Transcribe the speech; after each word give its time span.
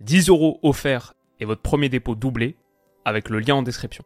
10 0.00 0.28
euros 0.28 0.60
offerts 0.62 1.14
et 1.40 1.44
votre 1.44 1.62
premier 1.62 1.88
dépôt 1.88 2.14
doublé 2.14 2.56
avec 3.04 3.30
le 3.30 3.40
lien 3.40 3.56
en 3.56 3.62
description. 3.62 4.04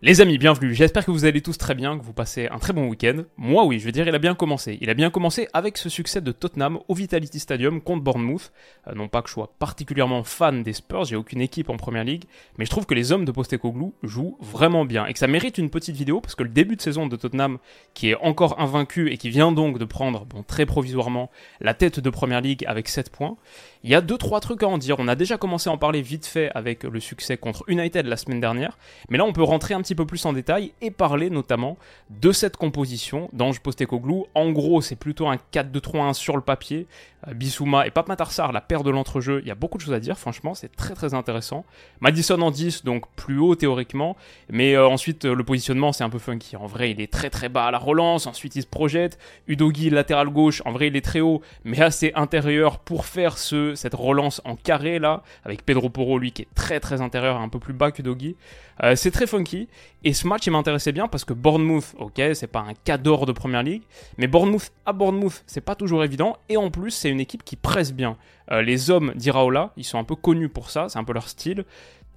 Les 0.00 0.20
amis, 0.20 0.38
bienvenue. 0.38 0.72
J'espère 0.74 1.04
que 1.04 1.10
vous 1.10 1.24
allez 1.24 1.40
tous 1.40 1.58
très 1.58 1.74
bien, 1.74 1.98
que 1.98 2.04
vous 2.04 2.12
passez 2.12 2.46
un 2.52 2.60
très 2.60 2.72
bon 2.72 2.86
week-end. 2.86 3.24
Moi, 3.36 3.64
oui, 3.64 3.80
je 3.80 3.84
veux 3.84 3.90
dire, 3.90 4.06
il 4.06 4.14
a 4.14 4.20
bien 4.20 4.36
commencé. 4.36 4.78
Il 4.80 4.90
a 4.90 4.94
bien 4.94 5.10
commencé 5.10 5.48
avec 5.52 5.76
ce 5.76 5.88
succès 5.88 6.20
de 6.20 6.30
Tottenham 6.30 6.78
au 6.86 6.94
Vitality 6.94 7.40
Stadium 7.40 7.80
contre 7.80 8.04
Bournemouth. 8.04 8.52
Euh, 8.86 8.94
non 8.94 9.08
pas 9.08 9.22
que 9.22 9.28
je 9.28 9.32
sois 9.32 9.52
particulièrement 9.58 10.22
fan 10.22 10.62
des 10.62 10.72
Spurs, 10.72 11.06
j'ai 11.06 11.16
aucune 11.16 11.40
équipe 11.40 11.68
en 11.68 11.76
Première 11.76 12.04
Ligue, 12.04 12.26
mais 12.58 12.64
je 12.64 12.70
trouve 12.70 12.86
que 12.86 12.94
les 12.94 13.10
hommes 13.10 13.24
de 13.24 13.32
Postecoglou 13.32 13.92
jouent 14.04 14.38
vraiment 14.40 14.84
bien 14.84 15.04
et 15.04 15.12
que 15.12 15.18
ça 15.18 15.26
mérite 15.26 15.58
une 15.58 15.68
petite 15.68 15.96
vidéo 15.96 16.20
parce 16.20 16.36
que 16.36 16.44
le 16.44 16.48
début 16.48 16.76
de 16.76 16.80
saison 16.80 17.08
de 17.08 17.16
Tottenham, 17.16 17.58
qui 17.94 18.10
est 18.10 18.16
encore 18.22 18.60
invaincu 18.60 19.10
et 19.10 19.16
qui 19.16 19.30
vient 19.30 19.50
donc 19.50 19.78
de 19.78 19.84
prendre, 19.84 20.26
bon, 20.26 20.44
très 20.44 20.64
provisoirement, 20.64 21.28
la 21.60 21.74
tête 21.74 21.98
de 21.98 22.10
Première 22.10 22.40
Ligue 22.40 22.64
avec 22.68 22.88
7 22.88 23.10
points, 23.10 23.36
il 23.82 23.90
y 23.90 23.96
a 23.96 24.00
deux 24.00 24.16
trois 24.16 24.38
trucs 24.38 24.62
à 24.62 24.68
en 24.68 24.78
dire. 24.78 24.94
On 25.00 25.08
a 25.08 25.16
déjà 25.16 25.38
commencé 25.38 25.68
à 25.68 25.72
en 25.72 25.78
parler 25.78 26.02
vite 26.02 26.26
fait 26.26 26.52
avec 26.54 26.84
le 26.84 27.00
succès 27.00 27.36
contre 27.36 27.64
United 27.66 28.06
la 28.06 28.16
semaine 28.16 28.40
dernière, 28.40 28.78
mais 29.08 29.18
là 29.18 29.24
on 29.24 29.32
peut 29.32 29.42
rentrer 29.42 29.74
un 29.74 29.82
petit 29.82 29.87
peu 29.94 30.06
plus 30.06 30.24
en 30.26 30.32
détail 30.32 30.72
et 30.80 30.90
parler 30.90 31.30
notamment 31.30 31.76
de 32.10 32.32
cette 32.32 32.56
composition 32.56 33.28
d'Ange 33.32 33.60
Postecoglou. 33.60 34.26
En 34.34 34.50
gros, 34.50 34.80
c'est 34.80 34.96
plutôt 34.96 35.28
un 35.28 35.36
4-2-3-1 35.52 36.14
sur 36.14 36.36
le 36.36 36.42
papier. 36.42 36.86
Euh, 37.26 37.34
Bissouma 37.34 37.86
et 37.86 37.90
Pape 37.90 38.08
Matarsar, 38.08 38.52
la 38.52 38.60
paire 38.60 38.84
de 38.84 38.90
l'entrejeu, 38.90 39.40
il 39.42 39.48
y 39.48 39.50
a 39.50 39.56
beaucoup 39.56 39.76
de 39.76 39.82
choses 39.82 39.94
à 39.94 40.00
dire, 40.00 40.16
franchement, 40.16 40.54
c'est 40.54 40.74
très 40.74 40.94
très 40.94 41.14
intéressant. 41.14 41.64
Madison 42.00 42.40
en 42.40 42.50
10, 42.50 42.84
donc 42.84 43.04
plus 43.16 43.38
haut 43.38 43.56
théoriquement, 43.56 44.16
mais 44.50 44.74
euh, 44.76 44.86
ensuite 44.86 45.24
le 45.24 45.42
positionnement 45.42 45.92
c'est 45.92 46.04
un 46.04 46.10
peu 46.10 46.18
funky. 46.18 46.56
En 46.56 46.66
vrai, 46.66 46.92
il 46.92 47.00
est 47.00 47.12
très 47.12 47.30
très 47.30 47.48
bas 47.48 47.66
à 47.66 47.70
la 47.70 47.78
relance, 47.78 48.26
ensuite 48.26 48.54
il 48.54 48.62
se 48.62 48.66
projette. 48.66 49.18
Udogi 49.48 49.90
latéral 49.90 50.28
gauche, 50.28 50.62
en 50.64 50.72
vrai 50.72 50.88
il 50.88 50.96
est 50.96 51.04
très 51.04 51.20
haut, 51.20 51.42
mais 51.64 51.80
assez 51.80 52.12
intérieur 52.14 52.78
pour 52.78 53.06
faire 53.06 53.36
ce 53.36 53.74
cette 53.74 53.94
relance 53.94 54.40
en 54.44 54.54
carré 54.54 54.98
là, 54.98 55.22
avec 55.44 55.64
Pedro 55.64 55.90
Porro 55.90 56.18
lui 56.18 56.32
qui 56.32 56.42
est 56.42 56.48
très 56.54 56.78
très 56.78 57.00
intérieur, 57.00 57.40
un 57.40 57.48
peu 57.48 57.58
plus 57.58 57.74
bas 57.74 57.90
que 57.90 58.02
Doggy. 58.02 58.36
Euh, 58.82 58.94
c'est 58.94 59.10
très 59.10 59.26
funky. 59.26 59.68
Et 60.04 60.12
ce 60.12 60.26
match 60.26 60.46
il 60.46 60.50
m'intéressait 60.50 60.92
bien 60.92 61.08
parce 61.08 61.24
que 61.24 61.32
Bournemouth, 61.32 61.94
ok, 61.98 62.20
c'est 62.34 62.46
pas 62.46 62.60
un 62.60 62.74
cadre 62.84 63.26
de 63.26 63.32
première 63.32 63.62
ligue, 63.62 63.82
mais 64.16 64.26
Bournemouth 64.26 64.70
à 64.86 64.92
Bournemouth, 64.92 65.42
c'est 65.46 65.60
pas 65.60 65.74
toujours 65.74 66.04
évident. 66.04 66.36
Et 66.48 66.56
en 66.56 66.70
plus, 66.70 66.92
c'est 66.92 67.10
une 67.10 67.20
équipe 67.20 67.44
qui 67.44 67.56
presse 67.56 67.92
bien. 67.92 68.16
Euh, 68.50 68.62
les 68.62 68.90
hommes 68.90 69.12
d'Iraola, 69.16 69.72
ils 69.76 69.84
sont 69.84 69.98
un 69.98 70.04
peu 70.04 70.14
connus 70.14 70.48
pour 70.48 70.70
ça, 70.70 70.88
c'est 70.88 70.98
un 70.98 71.04
peu 71.04 71.12
leur 71.12 71.28
style 71.28 71.64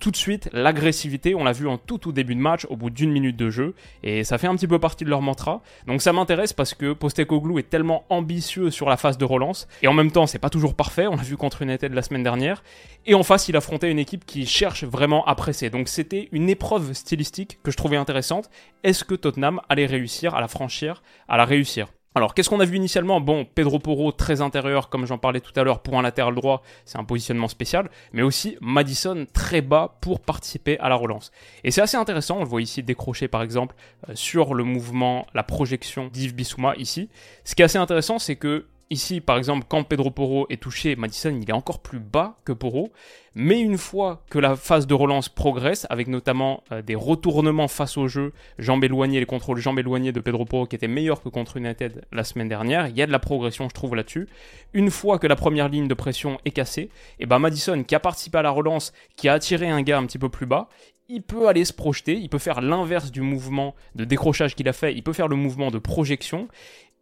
tout 0.02 0.12
de 0.12 0.18
suite 0.18 0.50
l'agressivité, 0.52 1.36
on 1.36 1.46
l'a 1.46 1.54
vu 1.54 1.68
en 1.68 1.78
tout 1.78 2.00
tout 2.00 2.12
début 2.12 2.36
de 2.36 2.42
match, 2.42 2.66
au 2.70 2.76
bout 2.76 2.90
d'une 2.90 3.12
minute 3.12 3.38
de 3.38 3.50
jeu, 3.50 3.76
et 4.04 4.26
ça 4.26 4.38
fait 4.38 4.48
un 4.48 4.56
petit 4.56 4.68
peu 4.68 4.80
partie 4.80 5.06
de 5.06 5.10
leur 5.10 5.22
mantra. 5.22 5.62
Donc 5.88 6.02
ça 6.02 6.12
m'intéresse 6.12 6.52
parce 6.52 6.74
que 6.74 6.92
Postecoglou 6.92 7.60
est 7.60 7.70
tellement 7.70 8.04
ambitieux 8.10 8.72
sur 8.72 8.90
la 8.90 8.98
phase 8.98 9.18
de 9.18 9.24
relance, 9.24 9.68
et 9.84 9.88
en 9.88 9.94
même 9.94 10.12
temps 10.12 10.26
c'est 10.26 10.40
pas 10.40 10.50
toujours 10.50 10.74
parfait, 10.74 11.08
on 11.08 11.16
l'a 11.16 11.24
vu 11.24 11.38
contre 11.38 11.62
United 11.62 11.94
la 11.94 12.02
semaine 12.02 12.24
dernière, 12.24 12.64
et 13.06 13.14
en 13.14 13.24
face 13.24 13.48
il 13.48 13.56
affrontait 13.56 13.92
une 13.92 14.00
équipe 14.00 14.26
qui 14.26 14.46
cherche 14.46 14.84
vraiment 14.84 15.24
à 15.26 15.36
presser. 15.36 15.70
Donc 15.70 15.88
c'était 15.88 16.28
une 16.32 16.50
épreuve 16.50 16.94
stylistique 16.94 17.60
que 17.64 17.72
je 17.72 17.78
trouvais 17.78 17.98
intéressante. 17.98 18.50
Est-ce 18.84 19.04
que 19.04 19.14
Tottenham 19.14 19.62
allait 19.70 19.86
réussir 19.86 20.34
à 20.34 20.42
la 20.42 20.48
franchir, 20.48 21.04
à 21.28 21.38
la 21.38 21.46
réussir? 21.46 21.88
Alors, 22.14 22.34
qu'est-ce 22.34 22.50
qu'on 22.50 22.60
a 22.60 22.66
vu 22.66 22.76
initialement? 22.76 23.22
Bon, 23.22 23.46
Pedro 23.46 23.80
Porro, 23.80 24.12
très 24.12 24.42
intérieur, 24.42 24.90
comme 24.90 25.06
j'en 25.06 25.18
parlais 25.18 25.40
tout 25.40 25.58
à 25.58 25.64
l'heure, 25.64 25.80
pour 25.80 25.98
un 25.98 26.02
latéral 26.02 26.36
droit, 26.36 26.62
c'est 26.84 26.98
un 26.98 27.06
positionnement 27.06 27.48
spécial, 27.48 27.90
mais 28.12 28.22
aussi 28.22 28.58
Madison 28.60 29.26
très 29.32 29.62
bas 29.62 29.98
pour 30.02 30.20
participer 30.20 30.78
à 30.80 30.90
la 30.90 30.96
relance. 30.96 31.32
Et 31.64 31.72
c'est 31.72 31.82
assez 31.82 31.96
intéressant, 31.96 32.38
on 32.38 32.44
le 32.44 32.50
voit 32.50 32.62
ici 32.62 32.84
décroché 32.84 33.30
par 33.30 33.42
exemple 33.42 33.76
euh, 34.10 34.12
sur 34.16 34.54
le 34.54 34.66
mouvement, 34.66 35.26
la 35.34 35.44
projection 35.44 36.08
d'Yves 36.08 36.36
Bissouma 36.36 36.76
ici. 36.76 37.10
Ce 37.46 37.56
qui 37.56 37.62
est 37.62 37.66
assez 37.66 37.78
intéressant, 37.78 38.20
c'est 38.20 38.36
que 38.36 38.66
Ici, 38.92 39.22
par 39.22 39.38
exemple, 39.38 39.66
quand 39.70 39.86
Pedro 39.86 40.12
Porro 40.12 40.48
est 40.50 40.62
touché, 40.62 40.98
Madison, 40.98 41.34
il 41.42 41.50
est 41.50 41.54
encore 41.54 41.80
plus 41.80 42.00
bas 42.00 42.36
que 42.44 42.52
Porro. 42.52 42.92
Mais 43.36 43.62
une 43.62 43.78
fois 43.78 44.22
que 44.30 44.38
la 44.38 44.58
phase 44.58 44.86
de 44.86 44.94
relance 44.94 45.30
progresse, 45.30 45.88
avec 45.90 46.10
notamment 46.10 46.62
euh, 46.74 46.82
des 46.82 46.96
retournements 46.96 47.70
face 47.70 47.96
au 47.98 48.10
jeu, 48.10 48.34
jambes 48.60 48.84
éloignées, 48.84 49.22
les 49.22 49.26
contrôles 49.26 49.60
jambes 49.60 49.80
éloignées 49.80 50.12
de 50.12 50.20
Pedro 50.20 50.44
Porro 50.44 50.66
qui 50.66 50.76
étaient 50.76 50.90
meilleurs 50.90 51.24
que 51.24 51.30
contre 51.30 51.56
United 51.56 52.04
la 52.12 52.26
semaine 52.26 52.50
dernière, 52.50 52.88
il 52.88 52.98
y 52.98 53.02
a 53.02 53.08
de 53.08 53.14
la 53.14 53.20
progression, 53.20 53.70
je 53.70 53.74
trouve, 53.74 53.96
là-dessus. 53.96 54.28
Une 54.74 54.92
fois 54.92 55.20
que 55.20 55.28
la 55.28 55.38
première 55.38 55.70
ligne 55.70 55.88
de 55.88 55.94
pression 55.94 56.38
est 56.44 56.52
cassée, 56.52 56.90
et 57.18 57.26
ben 57.26 57.40
Madison, 57.40 57.82
qui 57.84 57.96
a 57.96 58.02
participé 58.02 58.40
à 58.40 58.42
la 58.42 58.52
relance, 58.52 58.92
qui 59.16 59.30
a 59.30 59.34
attiré 59.34 59.70
un 59.70 59.84
gars 59.84 60.00
un 60.00 60.06
petit 60.06 60.20
peu 60.20 60.28
plus 60.28 60.48
bas, 60.48 60.68
il 61.08 61.22
peut 61.22 61.48
aller 61.48 61.66
se 61.66 61.74
projeter, 61.74 62.18
il 62.18 62.30
peut 62.30 62.40
faire 62.40 62.62
l'inverse 62.62 63.12
du 63.12 63.22
mouvement 63.22 63.76
de 63.96 64.06
décrochage 64.06 64.56
qu'il 64.56 64.68
a 64.70 64.74
fait, 64.74 64.94
il 64.94 65.04
peut 65.04 65.14
faire 65.14 65.28
le 65.28 65.36
mouvement 65.36 65.70
de 65.70 65.78
projection, 65.78 66.48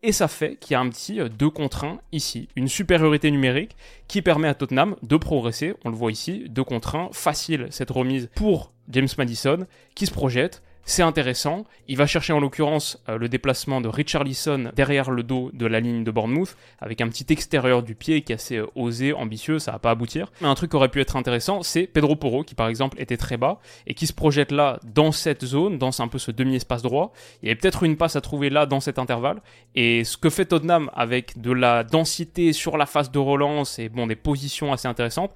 et 0.01 0.11
ça 0.11 0.27
fait 0.27 0.55
qu'il 0.55 0.73
y 0.73 0.75
a 0.75 0.79
un 0.79 0.89
petit 0.89 1.17
2 1.17 1.45
euh, 1.45 1.49
contre 1.49 1.83
1 1.83 1.99
ici, 2.11 2.47
une 2.55 2.67
supériorité 2.67 3.29
numérique 3.31 3.75
qui 4.07 4.21
permet 4.21 4.47
à 4.47 4.53
Tottenham 4.53 4.95
de 5.03 5.17
progresser. 5.17 5.73
On 5.83 5.89
le 5.89 5.95
voit 5.95 6.11
ici, 6.11 6.45
2 6.49 6.63
contre 6.63 6.95
1, 6.95 7.09
facile 7.11 7.67
cette 7.69 7.91
remise 7.91 8.29
pour 8.35 8.71
James 8.89 9.09
Madison 9.17 9.65
qui 9.95 10.05
se 10.05 10.11
projette, 10.11 10.63
c'est 10.89 11.03
intéressant. 11.03 11.65
Il 11.87 11.97
va 11.97 12.07
chercher 12.07 12.33
en 12.33 12.39
l'occurrence 12.39 13.01
euh, 13.09 13.17
le 13.17 13.29
déplacement 13.29 13.79
de 13.79 13.87
Richarlison 13.87 14.71
derrière 14.75 15.11
le 15.11 15.21
dos 15.21 15.51
de 15.53 15.67
la 15.67 15.79
ligne 15.79 16.03
de 16.03 16.09
Bournemouth, 16.09 16.55
avec 16.79 16.99
un 17.01 17.07
petit 17.09 17.25
extérieur 17.29 17.83
du 17.83 17.93
pied 17.93 18.21
qui 18.23 18.31
est 18.31 18.35
assez 18.35 18.57
euh, 18.57 18.67
osé, 18.75 19.13
ambitieux, 19.13 19.59
ça 19.59 19.71
va 19.71 19.79
pas 19.79 19.91
aboutir. 19.91 20.31
Mais 20.41 20.47
un 20.47 20.55
truc 20.55 20.71
qui 20.71 20.75
aurait 20.77 20.89
pu 20.89 20.99
être 20.99 21.15
intéressant, 21.15 21.61
c'est 21.61 21.83
Pedro 21.85 22.15
Porro, 22.15 22.43
qui 22.43 22.55
par 22.55 22.67
exemple 22.67 22.99
était 22.99 23.17
très 23.17 23.37
bas, 23.37 23.59
et 23.85 23.93
qui 23.93 24.07
se 24.07 24.13
projette 24.13 24.51
là, 24.51 24.79
dans 24.83 25.11
cette 25.11 25.45
zone, 25.45 25.77
dans 25.77 26.01
un 26.01 26.07
peu 26.07 26.17
ce 26.17 26.31
demi-espace 26.31 26.81
droit. 26.81 27.13
Il 27.43 27.49
y 27.49 27.51
a 27.51 27.55
peut-être 27.55 27.83
une 27.83 27.95
passe 27.95 28.15
à 28.15 28.21
trouver 28.21 28.49
là, 28.49 28.65
dans 28.65 28.79
cet 28.79 28.97
intervalle. 28.97 29.41
Et 29.75 30.03
ce 30.03 30.17
que 30.17 30.31
fait 30.31 30.45
Tottenham 30.45 30.89
avec 30.95 31.39
de 31.39 31.51
la 31.51 31.83
densité 31.83 32.51
sur 32.51 32.77
la 32.77 32.87
phase 32.87 33.11
de 33.11 33.19
relance 33.19 33.77
et 33.77 33.89
bon, 33.89 34.07
des 34.07 34.15
positions 34.15 34.73
assez 34.73 34.87
intéressantes, 34.87 35.33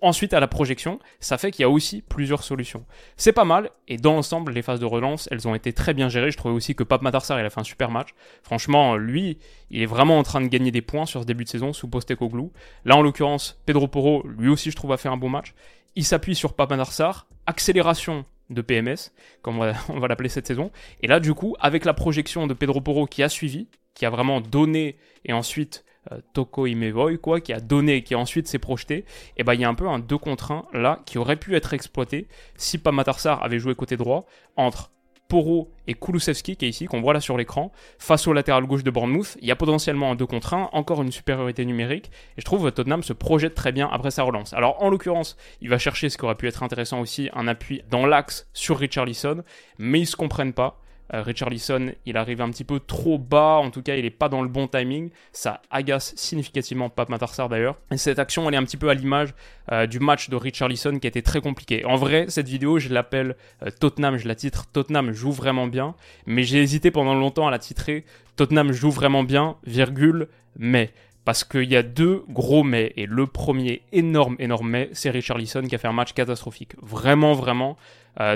Ensuite, 0.00 0.32
à 0.32 0.40
la 0.40 0.46
projection, 0.46 1.00
ça 1.18 1.38
fait 1.38 1.50
qu'il 1.50 1.62
y 1.62 1.64
a 1.64 1.70
aussi 1.70 2.02
plusieurs 2.02 2.44
solutions. 2.44 2.84
C'est 3.16 3.32
pas 3.32 3.44
mal, 3.44 3.70
et 3.88 3.96
dans 3.96 4.14
l'ensemble, 4.14 4.52
les 4.52 4.62
phases 4.62 4.78
de 4.78 4.84
relance, 4.84 5.28
elles 5.32 5.48
ont 5.48 5.54
été 5.54 5.72
très 5.72 5.92
bien 5.92 6.08
gérées. 6.08 6.30
Je 6.30 6.36
trouvais 6.36 6.54
aussi 6.54 6.74
que 6.74 6.84
Pape 6.84 7.02
Matarsar, 7.02 7.40
il 7.40 7.44
a 7.44 7.50
fait 7.50 7.60
un 7.60 7.64
super 7.64 7.90
match. 7.90 8.10
Franchement, 8.42 8.96
lui, 8.96 9.38
il 9.70 9.82
est 9.82 9.86
vraiment 9.86 10.18
en 10.18 10.22
train 10.22 10.40
de 10.40 10.46
gagner 10.46 10.70
des 10.70 10.82
points 10.82 11.06
sur 11.06 11.22
ce 11.22 11.26
début 11.26 11.44
de 11.44 11.48
saison 11.48 11.72
sous 11.72 11.88
Postecoglou. 11.88 12.52
Là, 12.84 12.96
en 12.96 13.02
l'occurrence, 13.02 13.60
Pedro 13.66 13.88
Porro, 13.88 14.24
lui 14.26 14.48
aussi, 14.48 14.70
je 14.70 14.76
trouve, 14.76 14.92
a 14.92 14.96
fait 14.96 15.08
un 15.08 15.16
bon 15.16 15.28
match. 15.28 15.54
Il 15.96 16.04
s'appuie 16.04 16.36
sur 16.36 16.54
Pape 16.54 16.70
Matarsar, 16.70 17.26
accélération 17.46 18.24
de 18.50 18.62
PMS, 18.62 19.12
comme 19.42 19.58
on 19.88 19.98
va, 19.98 20.08
l'appeler 20.08 20.28
cette 20.28 20.46
saison. 20.46 20.70
Et 21.02 21.06
là, 21.06 21.20
du 21.20 21.34
coup, 21.34 21.56
avec 21.60 21.84
la 21.84 21.94
projection 21.94 22.46
de 22.46 22.54
Pedro 22.54 22.80
Porro 22.80 23.06
qui 23.06 23.22
a 23.22 23.28
suivi, 23.28 23.68
qui 23.94 24.06
a 24.06 24.10
vraiment 24.10 24.40
donné 24.40 24.96
et 25.24 25.32
ensuite 25.32 25.84
Toko 26.32 26.66
Imevoy, 26.66 27.18
quoi, 27.18 27.40
qui 27.40 27.52
a 27.52 27.60
donné, 27.60 28.02
qui 28.02 28.14
ensuite 28.14 28.48
s'est 28.48 28.58
projeté, 28.58 29.04
et 29.36 29.44
ben 29.44 29.54
il 29.54 29.60
y 29.60 29.64
a 29.64 29.68
un 29.68 29.74
peu 29.74 29.88
un 29.88 29.98
2 29.98 30.18
contre 30.18 30.52
1 30.52 30.66
là 30.72 31.00
qui 31.06 31.18
aurait 31.18 31.36
pu 31.36 31.56
être 31.56 31.74
exploité 31.74 32.28
si 32.56 32.78
Pamatarsar 32.78 33.42
avait 33.42 33.58
joué 33.58 33.74
côté 33.74 33.96
droit 33.96 34.26
entre 34.56 34.90
Poro 35.28 35.70
et 35.86 35.94
Kulusevski 35.94 36.56
qui 36.56 36.64
est 36.64 36.70
ici, 36.70 36.86
qu'on 36.86 37.02
voit 37.02 37.12
là 37.12 37.20
sur 37.20 37.36
l'écran, 37.36 37.70
face 37.98 38.26
au 38.26 38.32
latéral 38.32 38.64
gauche 38.64 38.82
de 38.82 38.90
Bournemouth. 38.90 39.36
Il 39.40 39.46
y 39.46 39.50
a 39.50 39.56
potentiellement 39.56 40.10
un 40.10 40.14
2 40.14 40.26
contre 40.26 40.54
1, 40.54 40.70
encore 40.72 41.02
une 41.02 41.12
supériorité 41.12 41.64
numérique, 41.64 42.10
et 42.36 42.40
je 42.40 42.44
trouve 42.44 42.64
que 42.64 42.70
Tottenham 42.70 43.02
se 43.02 43.12
projette 43.12 43.54
très 43.54 43.72
bien 43.72 43.88
après 43.92 44.10
sa 44.10 44.22
relance. 44.22 44.54
Alors 44.54 44.82
en 44.82 44.88
l'occurrence, 44.88 45.36
il 45.60 45.68
va 45.68 45.78
chercher 45.78 46.08
ce 46.08 46.16
qui 46.16 46.24
aurait 46.24 46.34
pu 46.34 46.48
être 46.48 46.62
intéressant 46.62 47.00
aussi, 47.00 47.28
un 47.34 47.46
appui 47.46 47.82
dans 47.90 48.06
l'axe 48.06 48.48
sur 48.54 48.78
Richarlison, 48.78 49.44
mais 49.78 50.00
ils 50.00 50.06
se 50.06 50.16
comprennent 50.16 50.54
pas. 50.54 50.80
Euh, 51.14 51.22
Richarlison, 51.22 51.92
il 52.04 52.16
arrive 52.16 52.40
un 52.40 52.50
petit 52.50 52.64
peu 52.64 52.80
trop 52.80 53.18
bas, 53.18 53.56
en 53.56 53.70
tout 53.70 53.82
cas 53.82 53.96
il 53.96 54.02
n'est 54.02 54.10
pas 54.10 54.28
dans 54.28 54.42
le 54.42 54.48
bon 54.48 54.68
timing, 54.68 55.10
ça 55.32 55.62
agace 55.70 56.12
significativement 56.16 56.90
Pape 56.90 57.08
Matarsar 57.08 57.48
d'ailleurs. 57.48 57.76
Et 57.90 57.96
cette 57.96 58.18
action 58.18 58.46
elle 58.48 58.54
est 58.54 58.58
un 58.58 58.64
petit 58.64 58.76
peu 58.76 58.90
à 58.90 58.94
l'image 58.94 59.34
euh, 59.72 59.86
du 59.86 60.00
match 60.00 60.28
de 60.28 60.36
Richarlison 60.36 60.98
qui 60.98 61.06
été 61.06 61.22
très 61.22 61.40
compliqué. 61.40 61.84
En 61.84 61.96
vrai, 61.96 62.26
cette 62.28 62.48
vidéo 62.48 62.78
je 62.78 62.90
l'appelle 62.90 63.36
euh, 63.62 63.70
Tottenham, 63.70 64.18
je 64.18 64.28
la 64.28 64.34
titre 64.34 64.66
Tottenham 64.72 65.12
joue 65.12 65.32
vraiment 65.32 65.66
bien, 65.66 65.94
mais 66.26 66.42
j'ai 66.42 66.60
hésité 66.60 66.90
pendant 66.90 67.14
longtemps 67.14 67.46
à 67.46 67.50
la 67.50 67.58
titrer 67.58 68.04
Tottenham 68.36 68.72
joue 68.72 68.90
vraiment 68.90 69.24
bien, 69.24 69.56
virgule, 69.64 70.28
mais 70.56 70.92
parce 71.24 71.42
qu'il 71.42 71.64
y 71.64 71.76
a 71.76 71.82
deux 71.82 72.24
gros 72.28 72.62
mais, 72.62 72.92
et 72.96 73.06
le 73.06 73.26
premier 73.26 73.82
énorme, 73.92 74.36
énorme 74.38 74.68
mais, 74.68 74.90
c'est 74.92 75.10
Richarlison 75.10 75.62
qui 75.62 75.74
a 75.74 75.78
fait 75.78 75.88
un 75.88 75.92
match 75.92 76.12
catastrophique. 76.12 76.72
Vraiment, 76.80 77.32
vraiment 77.32 77.76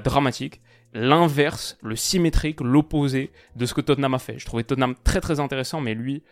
dramatique 0.04 0.60
l'inverse, 0.94 1.78
le 1.82 1.96
symétrique, 1.96 2.60
l'opposé 2.60 3.30
de 3.56 3.66
ce 3.66 3.74
que 3.74 3.80
Tottenham 3.80 4.14
a 4.14 4.18
fait. 4.18 4.38
Je 4.38 4.46
trouvais 4.46 4.64
Tottenham 4.64 4.94
très 5.04 5.20
très 5.20 5.40
intéressant, 5.40 5.80
mais 5.80 5.94
lui, 5.94 6.22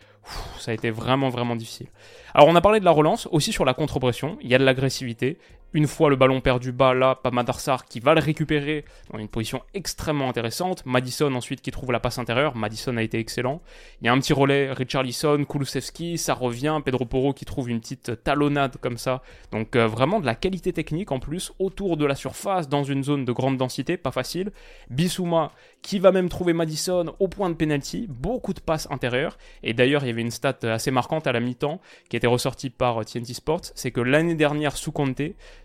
ça 0.59 0.71
a 0.71 0.73
été 0.73 0.91
vraiment 0.91 1.29
vraiment 1.29 1.55
difficile. 1.55 1.87
Alors 2.33 2.47
on 2.47 2.55
a 2.55 2.61
parlé 2.61 2.79
de 2.79 2.85
la 2.85 2.91
relance, 2.91 3.27
aussi 3.31 3.51
sur 3.51 3.65
la 3.65 3.73
contre-pression, 3.73 4.37
il 4.41 4.49
y 4.49 4.55
a 4.55 4.57
de 4.57 4.63
l'agressivité. 4.63 5.37
Une 5.73 5.87
fois 5.87 6.09
le 6.09 6.17
ballon 6.17 6.41
perdu 6.41 6.73
bas, 6.73 6.93
là, 6.93 7.15
Pamadarsar 7.15 7.85
qui 7.85 8.01
va 8.01 8.13
le 8.13 8.19
récupérer 8.19 8.83
dans 9.09 9.19
une 9.19 9.29
position 9.29 9.61
extrêmement 9.73 10.27
intéressante. 10.27 10.85
Madison 10.85 11.33
ensuite 11.33 11.61
qui 11.61 11.71
trouve 11.71 11.93
la 11.93 12.01
passe 12.01 12.19
intérieure. 12.19 12.57
Madison 12.57 12.97
a 12.97 13.01
été 13.01 13.19
excellent. 13.19 13.61
Il 14.01 14.07
y 14.07 14.09
a 14.09 14.13
un 14.13 14.19
petit 14.19 14.33
relais, 14.33 14.73
Richarlison, 14.73 15.45
Kulusevski, 15.45 16.17
ça 16.17 16.33
revient. 16.33 16.81
Pedro 16.83 17.05
Porro 17.05 17.31
qui 17.31 17.45
trouve 17.45 17.69
une 17.69 17.79
petite 17.79 18.21
talonnade 18.21 18.77
comme 18.81 18.97
ça. 18.97 19.21
Donc 19.53 19.77
euh, 19.77 19.87
vraiment 19.87 20.19
de 20.19 20.25
la 20.25 20.35
qualité 20.35 20.73
technique 20.73 21.13
en 21.13 21.19
plus 21.19 21.53
autour 21.57 21.95
de 21.95 22.05
la 22.05 22.15
surface, 22.15 22.67
dans 22.67 22.83
une 22.83 23.05
zone 23.05 23.23
de 23.23 23.31
grande 23.31 23.55
densité, 23.55 23.95
pas 23.95 24.11
facile. 24.11 24.50
Possible. 24.51 24.91
Bissouma 24.91 25.51
qui 25.81 25.99
va 25.99 26.11
même 26.11 26.29
trouver 26.29 26.53
Madison 26.53 27.15
au 27.19 27.27
point 27.27 27.49
de 27.49 27.55
penalty, 27.55 28.05
beaucoup 28.07 28.53
de 28.53 28.59
passes 28.59 28.87
intérieures. 28.91 29.37
Et 29.63 29.73
d'ailleurs, 29.73 30.03
il 30.03 30.07
y 30.07 30.09
avait 30.11 30.21
une 30.21 30.31
stat 30.31 30.57
assez 30.63 30.91
marquante 30.91 31.27
à 31.27 31.31
la 31.31 31.39
mi-temps 31.39 31.79
qui 32.09 32.17
été 32.17 32.27
ressortie 32.27 32.69
par 32.69 33.03
TNT 33.03 33.33
Sports, 33.33 33.61
c'est 33.73 33.91
que 33.91 34.01
l'année 34.01 34.35
dernière 34.35 34.77
sous 34.77 34.91
Conte, 34.91 35.21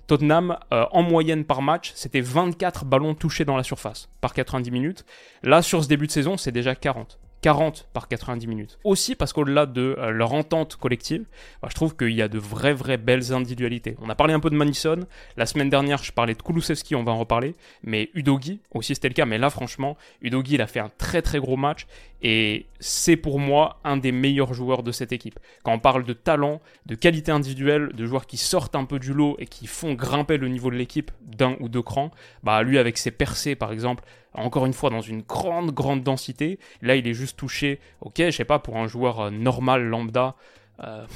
Tottenham 0.06 0.58
euh, 0.72 0.86
en 0.92 1.02
moyenne 1.02 1.44
par 1.44 1.60
match, 1.60 1.92
c'était 1.94 2.20
24 2.20 2.84
ballons 2.84 3.14
touchés 3.14 3.44
dans 3.44 3.56
la 3.56 3.62
surface 3.62 4.08
par 4.20 4.32
90 4.32 4.70
minutes. 4.70 5.04
Là, 5.42 5.60
sur 5.60 5.82
ce 5.82 5.88
début 5.88 6.06
de 6.06 6.12
saison, 6.12 6.36
c'est 6.36 6.52
déjà 6.52 6.74
40. 6.74 7.18
40 7.46 7.86
par 7.92 8.08
90 8.08 8.48
minutes. 8.48 8.80
Aussi 8.82 9.14
parce 9.14 9.32
qu'au-delà 9.32 9.66
de 9.66 9.94
euh, 9.98 10.10
leur 10.10 10.32
entente 10.32 10.74
collective, 10.74 11.26
bah, 11.62 11.68
je 11.70 11.76
trouve 11.76 11.94
qu'il 11.94 12.10
y 12.10 12.20
a 12.20 12.26
de 12.26 12.40
vraies, 12.40 12.72
vraies 12.72 12.96
belles 12.96 13.32
individualités. 13.32 13.96
On 14.02 14.10
a 14.10 14.16
parlé 14.16 14.34
un 14.34 14.40
peu 14.40 14.50
de 14.50 14.56
Manison. 14.56 15.06
La 15.36 15.46
semaine 15.46 15.70
dernière, 15.70 16.02
je 16.02 16.10
parlais 16.10 16.34
de 16.34 16.42
Kulusevski, 16.42 16.96
on 16.96 17.04
va 17.04 17.12
en 17.12 17.20
reparler. 17.20 17.54
Mais 17.84 18.10
Udogi, 18.14 18.58
aussi 18.74 18.96
c'était 18.96 19.06
le 19.06 19.14
cas. 19.14 19.26
Mais 19.26 19.38
là, 19.38 19.48
franchement, 19.48 19.96
Udogi, 20.22 20.54
il 20.54 20.60
a 20.60 20.66
fait 20.66 20.80
un 20.80 20.90
très, 20.98 21.22
très 21.22 21.38
gros 21.38 21.56
match. 21.56 21.86
Et 22.22 22.66
c'est 22.80 23.16
pour 23.16 23.38
moi 23.38 23.78
un 23.84 23.96
des 23.96 24.12
meilleurs 24.12 24.54
joueurs 24.54 24.82
de 24.82 24.90
cette 24.90 25.12
équipe. 25.12 25.38
Quand 25.62 25.72
on 25.72 25.78
parle 25.78 26.04
de 26.04 26.12
talent, 26.12 26.60
de 26.86 26.94
qualité 26.94 27.30
individuelle, 27.30 27.90
de 27.94 28.06
joueurs 28.06 28.26
qui 28.26 28.38
sortent 28.38 28.74
un 28.74 28.84
peu 28.84 28.98
du 28.98 29.12
lot 29.12 29.36
et 29.38 29.46
qui 29.46 29.66
font 29.66 29.94
grimper 29.94 30.38
le 30.38 30.48
niveau 30.48 30.70
de 30.70 30.76
l'équipe 30.76 31.10
d'un 31.20 31.56
ou 31.60 31.68
deux 31.68 31.82
crans, 31.82 32.10
bah 32.42 32.62
lui 32.62 32.78
avec 32.78 32.96
ses 32.96 33.10
percées 33.10 33.54
par 33.54 33.70
exemple, 33.70 34.04
encore 34.32 34.66
une 34.66 34.72
fois 34.72 34.90
dans 34.90 35.00
une 35.00 35.22
grande 35.22 35.72
grande 35.72 36.02
densité, 36.02 36.58
là 36.80 36.96
il 36.96 37.06
est 37.06 37.14
juste 37.14 37.38
touché, 37.38 37.80
ok 38.00 38.14
je 38.18 38.30
sais 38.30 38.44
pas 38.44 38.58
pour 38.58 38.76
un 38.78 38.86
joueur 38.86 39.20
euh, 39.20 39.30
normal 39.30 39.84
lambda, 39.84 40.36
euh, 40.84 41.06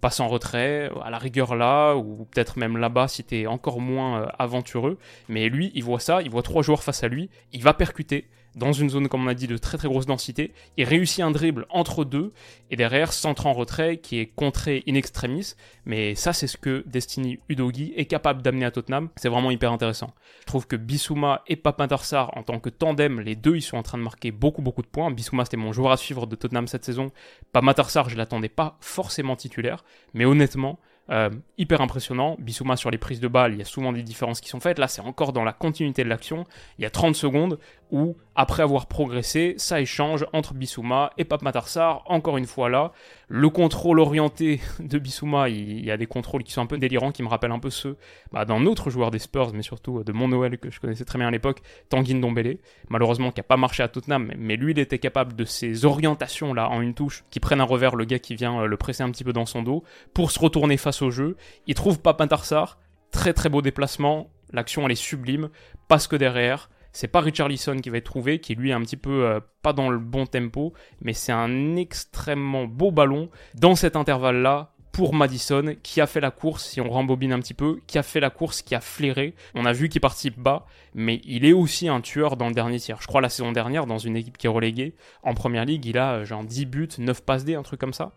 passe 0.00 0.18
en 0.18 0.26
retrait, 0.26 0.90
à 1.04 1.10
la 1.10 1.18
rigueur 1.18 1.54
là, 1.54 1.94
ou 1.94 2.26
peut-être 2.30 2.58
même 2.58 2.76
là-bas 2.76 3.06
si 3.06 3.22
t'es 3.22 3.46
encore 3.46 3.80
moins 3.80 4.22
euh, 4.22 4.26
aventureux, 4.38 4.98
mais 5.28 5.48
lui 5.48 5.70
il 5.74 5.84
voit 5.84 6.00
ça, 6.00 6.20
il 6.22 6.30
voit 6.30 6.42
trois 6.42 6.62
joueurs 6.62 6.82
face 6.82 7.04
à 7.04 7.08
lui, 7.08 7.30
il 7.52 7.62
va 7.62 7.74
percuter, 7.74 8.28
dans 8.54 8.72
une 8.72 8.90
zone, 8.90 9.08
comme 9.08 9.24
on 9.24 9.28
a 9.28 9.34
dit, 9.34 9.46
de 9.46 9.56
très 9.56 9.78
très 9.78 9.88
grosse 9.88 10.06
densité. 10.06 10.52
Il 10.76 10.84
réussit 10.84 11.20
un 11.20 11.30
dribble 11.30 11.66
entre 11.70 12.04
deux, 12.04 12.32
et 12.70 12.76
derrière, 12.76 13.12
centre 13.12 13.46
en 13.46 13.52
retrait, 13.52 13.98
qui 13.98 14.18
est 14.18 14.26
contré 14.26 14.82
in 14.88 14.94
extremis. 14.94 15.54
Mais 15.84 16.14
ça, 16.14 16.32
c'est 16.32 16.46
ce 16.46 16.56
que 16.56 16.84
Destiny 16.86 17.38
Udogi 17.48 17.92
est 17.96 18.06
capable 18.06 18.42
d'amener 18.42 18.66
à 18.66 18.70
Tottenham. 18.70 19.08
C'est 19.16 19.28
vraiment 19.28 19.50
hyper 19.50 19.72
intéressant. 19.72 20.14
Je 20.40 20.46
trouve 20.46 20.66
que 20.66 20.76
Bissouma 20.76 21.42
et 21.46 21.56
Papintarsar, 21.56 22.36
en 22.36 22.42
tant 22.42 22.60
que 22.60 22.68
tandem, 22.68 23.20
les 23.20 23.36
deux, 23.36 23.56
ils 23.56 23.62
sont 23.62 23.76
en 23.76 23.82
train 23.82 23.98
de 23.98 24.02
marquer 24.02 24.30
beaucoup 24.30 24.62
beaucoup 24.62 24.82
de 24.82 24.86
points. 24.86 25.10
Bissouma, 25.10 25.44
c'était 25.44 25.56
mon 25.56 25.72
joueur 25.72 25.92
à 25.92 25.96
suivre 25.96 26.26
de 26.26 26.36
Tottenham 26.36 26.66
cette 26.66 26.84
saison. 26.84 27.10
Papintarsar, 27.52 28.08
je 28.08 28.16
l'attendais 28.16 28.48
pas 28.48 28.76
forcément 28.80 29.36
titulaire. 29.36 29.84
Mais 30.14 30.24
honnêtement, 30.24 30.78
euh, 31.10 31.30
hyper 31.58 31.80
impressionnant. 31.80 32.36
Bissouma 32.38 32.76
sur 32.76 32.90
les 32.90 32.98
prises 32.98 33.18
de 33.18 33.26
balles, 33.26 33.52
il 33.52 33.58
y 33.58 33.62
a 33.62 33.66
souvent 33.66 33.92
des 33.92 34.02
différences 34.02 34.40
qui 34.40 34.48
sont 34.48 34.60
faites. 34.60 34.78
Là, 34.78 34.86
c'est 34.86 35.00
encore 35.00 35.32
dans 35.32 35.42
la 35.42 35.52
continuité 35.52 36.04
de 36.04 36.08
l'action. 36.08 36.44
Il 36.78 36.82
y 36.82 36.86
a 36.86 36.90
30 36.90 37.16
secondes 37.16 37.58
où, 37.92 38.16
après 38.34 38.62
avoir 38.62 38.86
progressé, 38.86 39.54
ça 39.58 39.80
échange 39.80 40.26
entre 40.32 40.54
Bissouma 40.54 41.12
et 41.18 41.24
Pape 41.24 41.42
Matarsar. 41.42 42.02
Encore 42.06 42.38
une 42.38 42.46
fois 42.46 42.70
là, 42.70 42.92
le 43.28 43.50
contrôle 43.50 44.00
orienté 44.00 44.60
de 44.80 44.98
Bissouma, 44.98 45.50
il, 45.50 45.84
y 45.84 45.90
a 45.90 45.98
des 45.98 46.06
contrôles 46.06 46.42
qui 46.42 46.52
sont 46.52 46.62
un 46.62 46.66
peu 46.66 46.78
délirants, 46.78 47.12
qui 47.12 47.22
me 47.22 47.28
rappellent 47.28 47.52
un 47.52 47.58
peu 47.58 47.70
ceux 47.70 47.96
bah, 48.32 48.46
d'un 48.46 48.64
autre 48.64 48.88
joueur 48.90 49.10
des 49.10 49.18
Spurs, 49.18 49.52
mais 49.52 49.62
surtout 49.62 50.02
de 50.02 50.12
mon 50.12 50.28
Noël 50.28 50.58
que 50.58 50.70
je 50.70 50.80
connaissais 50.80 51.04
très 51.04 51.18
bien 51.18 51.28
à 51.28 51.30
l'époque, 51.30 51.60
Tanguy 51.90 52.14
Ndombele. 52.14 52.58
Malheureusement, 52.88 53.30
qui 53.30 53.40
n'a 53.40 53.44
pas 53.44 53.58
marché 53.58 53.82
à 53.82 53.88
Tottenham, 53.88 54.32
mais 54.38 54.56
lui, 54.56 54.72
il 54.72 54.78
était 54.78 54.98
capable 54.98 55.36
de 55.36 55.44
ces 55.44 55.84
orientations 55.84 56.54
là 56.54 56.70
en 56.70 56.80
une 56.80 56.94
touche, 56.94 57.24
qui 57.30 57.40
prennent 57.40 57.60
un 57.60 57.64
revers 57.64 57.94
le 57.94 58.06
gars 58.06 58.18
qui 58.18 58.34
vient 58.34 58.62
euh, 58.62 58.66
le 58.66 58.76
presser 58.78 59.02
un 59.02 59.10
petit 59.10 59.24
peu 59.24 59.34
dans 59.34 59.46
son 59.46 59.62
dos, 59.62 59.84
pour 60.14 60.30
se 60.30 60.38
retourner 60.38 60.78
face 60.78 61.02
au 61.02 61.10
jeu. 61.10 61.36
Il 61.66 61.74
trouve 61.74 62.00
Papintarsar, 62.00 62.78
très 63.10 63.34
très 63.34 63.50
beau 63.50 63.60
déplacement, 63.60 64.30
l'action 64.50 64.86
elle 64.86 64.92
est 64.92 64.94
sublime, 64.94 65.50
parce 65.88 66.06
que 66.06 66.16
derrière, 66.16 66.70
c'est 66.92 67.08
pas 67.08 67.20
Richarlison 67.20 67.76
qui 67.78 67.90
va 67.90 67.98
être 67.98 68.04
trouvé, 68.04 68.38
qui 68.38 68.54
lui 68.54 68.70
est 68.70 68.74
un 68.74 68.82
petit 68.82 68.96
peu 68.96 69.24
euh, 69.24 69.40
pas 69.62 69.72
dans 69.72 69.88
le 69.88 69.98
bon 69.98 70.26
tempo, 70.26 70.72
mais 71.00 71.12
c'est 71.12 71.32
un 71.32 71.76
extrêmement 71.76 72.64
beau 72.64 72.90
ballon 72.90 73.30
dans 73.54 73.74
cet 73.74 73.96
intervalle-là 73.96 74.72
pour 74.92 75.14
Madison, 75.14 75.74
qui 75.82 76.02
a 76.02 76.06
fait 76.06 76.20
la 76.20 76.30
course, 76.30 76.66
si 76.66 76.80
on 76.80 76.90
rembobine 76.90 77.32
un 77.32 77.40
petit 77.40 77.54
peu, 77.54 77.80
qui 77.86 77.96
a 77.96 78.02
fait 78.02 78.20
la 78.20 78.28
course, 78.28 78.60
qui 78.60 78.74
a 78.74 78.80
flairé. 78.80 79.34
On 79.54 79.64
a 79.64 79.72
vu 79.72 79.88
qu'il 79.88 80.02
participe 80.02 80.38
bas, 80.38 80.66
mais 80.94 81.22
il 81.24 81.46
est 81.46 81.54
aussi 81.54 81.88
un 81.88 82.02
tueur 82.02 82.36
dans 82.36 82.48
le 82.48 82.54
dernier 82.54 82.78
tir. 82.78 82.98
Je 83.00 83.06
crois 83.06 83.22
la 83.22 83.30
saison 83.30 83.52
dernière, 83.52 83.86
dans 83.86 83.96
une 83.96 84.16
équipe 84.16 84.36
qui 84.36 84.46
est 84.46 84.50
reléguée, 84.50 84.94
en 85.22 85.32
première 85.32 85.64
ligue, 85.64 85.86
il 85.86 85.96
a 85.96 86.12
euh, 86.12 86.24
genre 86.26 86.44
10 86.44 86.66
buts, 86.66 86.88
9 86.98 87.22
passes 87.22 87.46
D, 87.46 87.54
un 87.54 87.62
truc 87.62 87.80
comme 87.80 87.94
ça. 87.94 88.12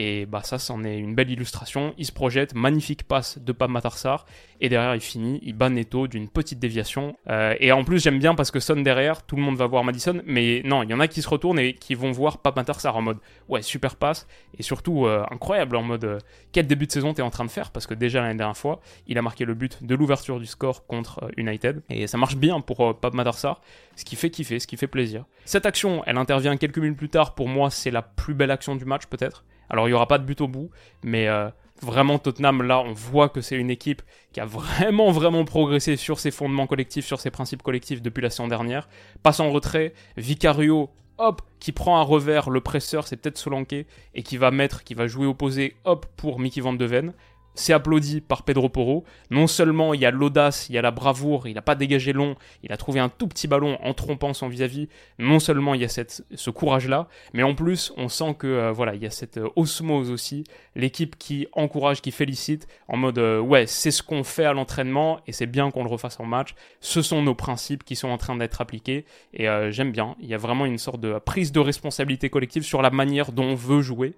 Et 0.00 0.26
bah 0.26 0.42
ça, 0.44 0.58
c'en 0.58 0.84
est 0.84 0.96
une 0.96 1.16
belle 1.16 1.28
illustration. 1.28 1.92
Il 1.98 2.06
se 2.06 2.12
projette, 2.12 2.54
magnifique 2.54 3.02
passe 3.02 3.36
de 3.40 3.50
Pab 3.50 3.68
Matarsar, 3.68 4.26
et 4.60 4.68
derrière 4.68 4.94
il 4.94 5.00
finit, 5.00 5.40
il 5.42 5.54
bat 5.54 5.70
Neto 5.70 6.06
d'une 6.06 6.28
petite 6.28 6.60
déviation. 6.60 7.16
Euh, 7.28 7.56
et 7.58 7.72
en 7.72 7.82
plus, 7.82 8.00
j'aime 8.00 8.20
bien 8.20 8.36
parce 8.36 8.52
que 8.52 8.60
Son 8.60 8.76
derrière, 8.76 9.24
tout 9.26 9.34
le 9.34 9.42
monde 9.42 9.56
va 9.56 9.66
voir 9.66 9.82
Madison, 9.82 10.22
mais 10.24 10.62
non, 10.64 10.84
il 10.84 10.90
y 10.90 10.94
en 10.94 11.00
a 11.00 11.08
qui 11.08 11.20
se 11.20 11.28
retournent 11.28 11.58
et 11.58 11.74
qui 11.74 11.96
vont 11.96 12.12
voir 12.12 12.38
Pab 12.38 12.54
Matarsar 12.54 12.96
en 12.96 13.02
mode 13.02 13.18
ouais, 13.48 13.60
super 13.60 13.96
passe, 13.96 14.28
et 14.56 14.62
surtout 14.62 15.06
euh, 15.06 15.24
incroyable 15.32 15.74
en 15.74 15.82
mode 15.82 16.04
euh, 16.04 16.18
quel 16.52 16.68
début 16.68 16.86
de 16.86 16.92
saison 16.92 17.12
t'es 17.12 17.22
en 17.22 17.30
train 17.30 17.44
de 17.44 17.50
faire, 17.50 17.72
parce 17.72 17.88
que 17.88 17.94
déjà 17.94 18.20
l'année 18.20 18.38
dernière 18.38 18.56
fois, 18.56 18.80
il 19.08 19.18
a 19.18 19.22
marqué 19.22 19.44
le 19.44 19.54
but 19.54 19.82
de 19.82 19.96
l'ouverture 19.96 20.38
du 20.38 20.46
score 20.46 20.86
contre 20.86 21.28
United, 21.36 21.82
et 21.90 22.06
ça 22.06 22.18
marche 22.18 22.36
bien 22.36 22.60
pour 22.60 23.00
Pab 23.00 23.14
Matarsar, 23.14 23.62
ce 23.96 24.04
qui 24.04 24.14
fait 24.14 24.30
kiffer, 24.30 24.60
ce 24.60 24.68
qui 24.68 24.76
fait 24.76 24.86
plaisir. 24.86 25.24
Cette 25.44 25.66
action, 25.66 26.04
elle 26.06 26.18
intervient 26.18 26.56
quelques 26.56 26.78
minutes 26.78 26.98
plus 26.98 27.08
tard, 27.08 27.34
pour 27.34 27.48
moi, 27.48 27.68
c'est 27.70 27.90
la 27.90 28.02
plus 28.02 28.34
belle 28.34 28.52
action 28.52 28.76
du 28.76 28.84
match 28.84 29.06
peut-être. 29.06 29.42
Alors 29.70 29.86
il 29.88 29.90
n'y 29.90 29.94
aura 29.94 30.08
pas 30.08 30.18
de 30.18 30.24
but 30.24 30.40
au 30.40 30.48
bout, 30.48 30.70
mais 31.02 31.28
euh, 31.28 31.48
vraiment 31.82 32.18
Tottenham, 32.18 32.62
là, 32.62 32.80
on 32.80 32.92
voit 32.92 33.28
que 33.28 33.40
c'est 33.40 33.56
une 33.56 33.70
équipe 33.70 34.02
qui 34.32 34.40
a 34.40 34.44
vraiment, 34.44 35.10
vraiment 35.10 35.44
progressé 35.44 35.96
sur 35.96 36.18
ses 36.18 36.30
fondements 36.30 36.66
collectifs, 36.66 37.06
sur 37.06 37.20
ses 37.20 37.30
principes 37.30 37.62
collectifs 37.62 38.02
depuis 38.02 38.22
la 38.22 38.30
saison 38.30 38.48
dernière. 38.48 38.88
Passe 39.22 39.40
en 39.40 39.50
retrait, 39.50 39.94
Vicario, 40.16 40.90
hop, 41.18 41.42
qui 41.60 41.72
prend 41.72 41.98
un 41.98 42.02
revers, 42.02 42.50
le 42.50 42.60
presseur, 42.60 43.06
c'est 43.06 43.16
peut-être 43.16 43.38
Solanke, 43.38 43.84
et 44.14 44.22
qui 44.22 44.36
va 44.36 44.50
mettre, 44.50 44.84
qui 44.84 44.94
va 44.94 45.06
jouer 45.06 45.26
opposé, 45.26 45.76
hop, 45.84 46.06
pour 46.16 46.40
Mickey 46.40 46.60
Van 46.60 46.72
de 46.72 46.84
Ven 46.84 47.12
c'est 47.58 47.72
applaudi 47.72 48.20
par 48.20 48.44
Pedro 48.44 48.68
Porro. 48.68 49.04
Non 49.30 49.46
seulement 49.46 49.92
il 49.92 50.00
y 50.00 50.06
a 50.06 50.10
l'audace, 50.10 50.68
il 50.68 50.74
y 50.74 50.78
a 50.78 50.82
la 50.82 50.92
bravoure, 50.92 51.48
il 51.48 51.54
n'a 51.54 51.62
pas 51.62 51.74
dégagé 51.74 52.12
long, 52.12 52.36
il 52.62 52.72
a 52.72 52.76
trouvé 52.76 53.00
un 53.00 53.08
tout 53.08 53.26
petit 53.26 53.48
ballon 53.48 53.78
en 53.82 53.94
trompant 53.94 54.32
son 54.32 54.48
vis-à-vis. 54.48 54.88
Non 55.18 55.40
seulement 55.40 55.74
il 55.74 55.82
y 55.82 55.84
a 55.84 55.88
ce 55.88 56.50
courage-là, 56.50 57.08
mais 57.32 57.42
en 57.42 57.54
plus 57.54 57.92
on 57.96 58.08
sent 58.08 58.36
que 58.38 58.46
euh, 58.46 58.72
voilà 58.72 58.94
il 58.94 59.02
y 59.02 59.06
a 59.06 59.10
cette 59.10 59.38
euh, 59.38 59.48
osmose 59.56 60.10
aussi, 60.10 60.44
l'équipe 60.76 61.18
qui 61.18 61.48
encourage, 61.52 62.00
qui 62.00 62.12
félicite, 62.12 62.68
en 62.86 62.96
mode 62.96 63.18
euh, 63.18 63.40
ouais 63.40 63.66
c'est 63.66 63.90
ce 63.90 64.02
qu'on 64.04 64.22
fait 64.22 64.44
à 64.44 64.52
l'entraînement 64.52 65.20
et 65.26 65.32
c'est 65.32 65.46
bien 65.46 65.70
qu'on 65.72 65.82
le 65.82 65.90
refasse 65.90 66.20
en 66.20 66.26
match. 66.26 66.54
Ce 66.80 67.02
sont 67.02 67.22
nos 67.22 67.34
principes 67.34 67.82
qui 67.82 67.96
sont 67.96 68.08
en 68.08 68.18
train 68.18 68.36
d'être 68.36 68.60
appliqués 68.60 69.04
et 69.34 69.46
j'aime 69.70 69.90
bien. 69.90 70.14
Il 70.20 70.28
y 70.28 70.34
a 70.34 70.38
vraiment 70.38 70.64
une 70.64 70.78
sorte 70.78 71.00
de 71.00 71.18
prise 71.18 71.50
de 71.50 71.60
responsabilité 71.60 72.30
collective 72.30 72.62
sur 72.62 72.82
la 72.82 72.90
manière 72.90 73.32
dont 73.32 73.44
on 73.44 73.54
veut 73.54 73.82
jouer. 73.82 74.14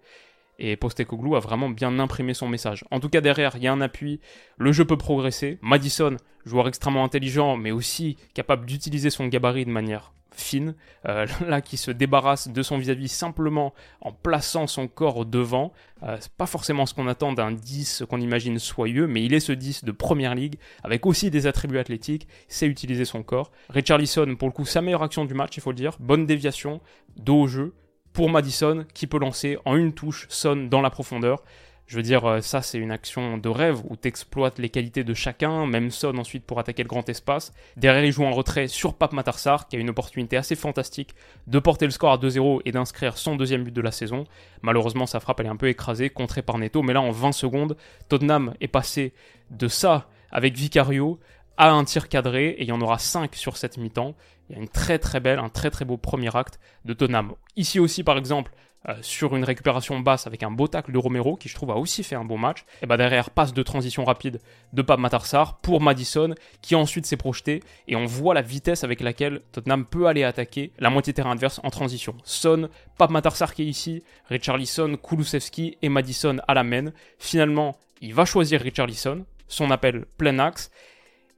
Et 0.61 0.77
Postecoglou 0.77 1.37
a 1.37 1.41
vraiment 1.41 1.71
bien 1.71 1.99
imprimé 1.99 2.35
son 2.35 2.47
message. 2.47 2.85
En 2.91 3.01
tout 3.01 3.09
cas, 3.09 3.23
derrière, 3.23 3.57
il 3.57 3.63
y 3.63 3.67
a 3.67 3.73
un 3.73 3.81
appui, 3.81 4.21
le 4.59 4.73
jeu 4.73 4.85
peut 4.85 4.99
progresser. 4.99 5.59
Madison, 5.63 6.17
joueur 6.45 6.69
extrêmement 6.69 7.03
intelligent, 7.03 7.57
mais 7.57 7.71
aussi 7.71 8.17
capable 8.35 8.67
d'utiliser 8.67 9.09
son 9.09 9.27
gabarit 9.27 9.65
de 9.65 9.71
manière 9.71 10.13
fine, 10.33 10.75
euh, 11.09 11.27
là 11.47 11.61
qui 11.61 11.77
se 11.77 11.91
débarrasse 11.91 12.49
de 12.49 12.63
son 12.63 12.79
vis-à-vis 12.79 13.09
simplement 13.09 13.75
en 14.01 14.13
plaçant 14.13 14.67
son 14.67 14.89
corps 14.89 15.25
devant. 15.25 15.73
Euh, 16.03 16.17
c'est 16.21 16.33
pas 16.33 16.47
forcément 16.47 16.87
ce 16.87 16.95
qu'on 16.95 17.09
attend 17.09 17.33
d'un 17.33 17.53
10 17.53 18.05
qu'on 18.09 18.21
imagine 18.21 18.59
soyeux, 18.59 19.07
mais 19.07 19.25
il 19.25 19.35
est 19.35 19.41
ce 19.41 19.53
10 19.53 19.85
de 19.85 19.93
première 19.93 20.35
ligue, 20.35 20.57
avec 20.83 21.07
aussi 21.07 21.31
des 21.31 21.47
attributs 21.47 21.79
athlétiques, 21.79 22.29
c'est 22.49 22.67
utiliser 22.67 23.05
son 23.05 23.23
corps. 23.23 23.51
Richarlison, 23.69 24.37
pour 24.37 24.49
le 24.49 24.53
coup, 24.53 24.65
sa 24.65 24.83
meilleure 24.83 25.03
action 25.03 25.25
du 25.25 25.35
match, 25.35 25.57
il 25.57 25.61
faut 25.63 25.71
le 25.71 25.77
dire, 25.77 25.97
bonne 26.01 26.27
déviation, 26.27 26.81
dos 27.17 27.43
au 27.43 27.47
jeu, 27.47 27.75
pour 28.13 28.31
Madison 28.31 28.85
qui 28.95 29.07
peut 29.07 29.19
lancer 29.19 29.59
en 29.65 29.77
une 29.77 29.93
touche 29.93 30.27
Son 30.29 30.57
dans 30.57 30.81
la 30.81 30.91
profondeur. 30.91 31.43
Je 31.91 31.97
veux 31.97 32.03
dire, 32.03 32.25
euh, 32.25 32.41
ça 32.41 32.63
c'est 32.63 32.79
une 32.79 32.93
action 32.93 33.37
de 33.37 33.49
rêve 33.49 33.81
où 33.89 33.97
tu 33.97 34.07
exploites 34.07 34.61
les 34.61 34.69
qualités 34.69 35.03
de 35.03 35.13
chacun, 35.13 35.67
même 35.67 35.91
Son 35.91 36.17
ensuite 36.19 36.45
pour 36.45 36.61
attaquer 36.61 36.85
le 36.85 36.89
grand 36.89 37.09
espace. 37.09 37.53
Derrière, 37.77 38.05
il 38.05 38.13
joue 38.13 38.23
en 38.25 38.31
retrait 38.31 38.69
sur 38.69 38.95
Pape 38.95 39.13
Matarsar 39.13 39.67
qui 39.67 39.75
a 39.75 39.81
une 39.81 39.91
opportunité 39.91 40.37
assez 40.37 40.55
fantastique 40.55 41.17
de 41.49 41.59
porter 41.59 41.87
le 41.87 41.91
score 41.91 42.13
à 42.13 42.17
2-0 42.17 42.61
et 42.65 42.71
d'inscrire 42.71 43.19
son 43.19 43.35
deuxième 43.35 43.65
but 43.65 43.75
de 43.75 43.81
la 43.81 43.91
saison. 43.91 44.25
Malheureusement, 44.63 45.07
sa 45.07 45.19
frappe 45.19 45.41
elle 45.41 45.47
est 45.47 45.51
un 45.51 45.57
peu 45.57 45.69
écrasée, 45.69 46.11
contrée 46.11 46.43
par 46.43 46.59
Neto, 46.59 46.83
mais 46.83 46.93
là 46.93 47.01
en 47.01 47.11
20 47.11 47.33
secondes, 47.33 47.77
Tottenham 48.09 48.55
est 48.61 48.69
passé 48.69 49.13
de 49.51 49.67
ça 49.67 50.09
avec 50.31 50.55
Vicario 50.55 51.19
à 51.57 51.73
un 51.73 51.85
tir 51.85 52.09
cadré 52.09 52.51
et 52.51 52.63
il 52.63 52.69
y 52.69 52.73
en 52.73 52.81
aura 52.81 52.99
5 52.99 53.35
sur 53.35 53.57
cette 53.57 53.79
mi-temps. 53.79 54.15
Il 54.51 54.57
y 54.57 54.59
a 54.59 54.63
une 54.63 54.69
très 54.69 54.99
très 54.99 55.21
belle, 55.21 55.39
un 55.39 55.49
très 55.49 55.71
très 55.71 55.85
beau 55.85 55.97
premier 55.97 56.35
acte 56.37 56.59
de 56.85 56.93
Tottenham. 56.93 57.33
Ici 57.57 57.79
aussi 57.79 58.03
par 58.03 58.19
exemple, 58.19 58.53
euh, 58.89 58.95
sur 59.03 59.37
une 59.37 59.45
récupération 59.45 60.01
basse 60.01 60.27
avec 60.27 60.43
un 60.43 60.51
beau 60.51 60.67
tacle 60.67 60.91
de 60.91 60.97
Romero 60.97 61.37
qui 61.37 61.51
je 61.51 61.55
trouve 61.55 61.71
a 61.71 61.77
aussi 61.77 62.03
fait 62.03 62.17
un 62.17 62.25
bon 62.25 62.39
match. 62.39 62.65
Et 62.83 62.87
bah 62.87 62.97
derrière 62.97 63.31
passe 63.31 63.53
de 63.53 63.63
transition 63.63 64.05
rapide 64.07 64.41
de 64.73 64.81
Pape 64.81 64.99
Matarsar 64.99 65.59
pour 65.59 65.83
Madison 65.83 66.35
qui 66.63 66.75
ensuite 66.75 67.05
s'est 67.05 67.19
projeté 67.19 67.63
et 67.89 67.95
on 67.95 68.07
voit 68.07 68.33
la 68.33 68.41
vitesse 68.41 68.83
avec 68.83 69.03
laquelle 69.03 69.43
Tottenham 69.53 69.85
peut 69.85 70.07
aller 70.07 70.25
attaquer 70.25 70.73
la 70.79 70.89
moitié 70.89 71.13
terrain 71.13 71.33
adverse 71.33 71.61
en 71.63 71.69
transition. 71.69 72.17
Son, 72.25 72.71
Pape 72.97 73.11
Matarsar 73.11 73.55
qui 73.55 73.63
est 73.63 73.67
ici, 73.67 74.03
Richarlison, 74.31 74.97
Kulusevski 74.97 75.77
et 75.83 75.89
Madison 75.91 76.39
à 76.49 76.55
la 76.55 76.65
main. 76.65 76.91
Finalement, 77.19 77.77
il 78.01 78.15
va 78.15 78.25
choisir 78.25 78.63
Richarlison, 78.63 79.27
son 79.47 79.71
appel 79.71 80.07
plein 80.17 80.39
axe 80.39 80.71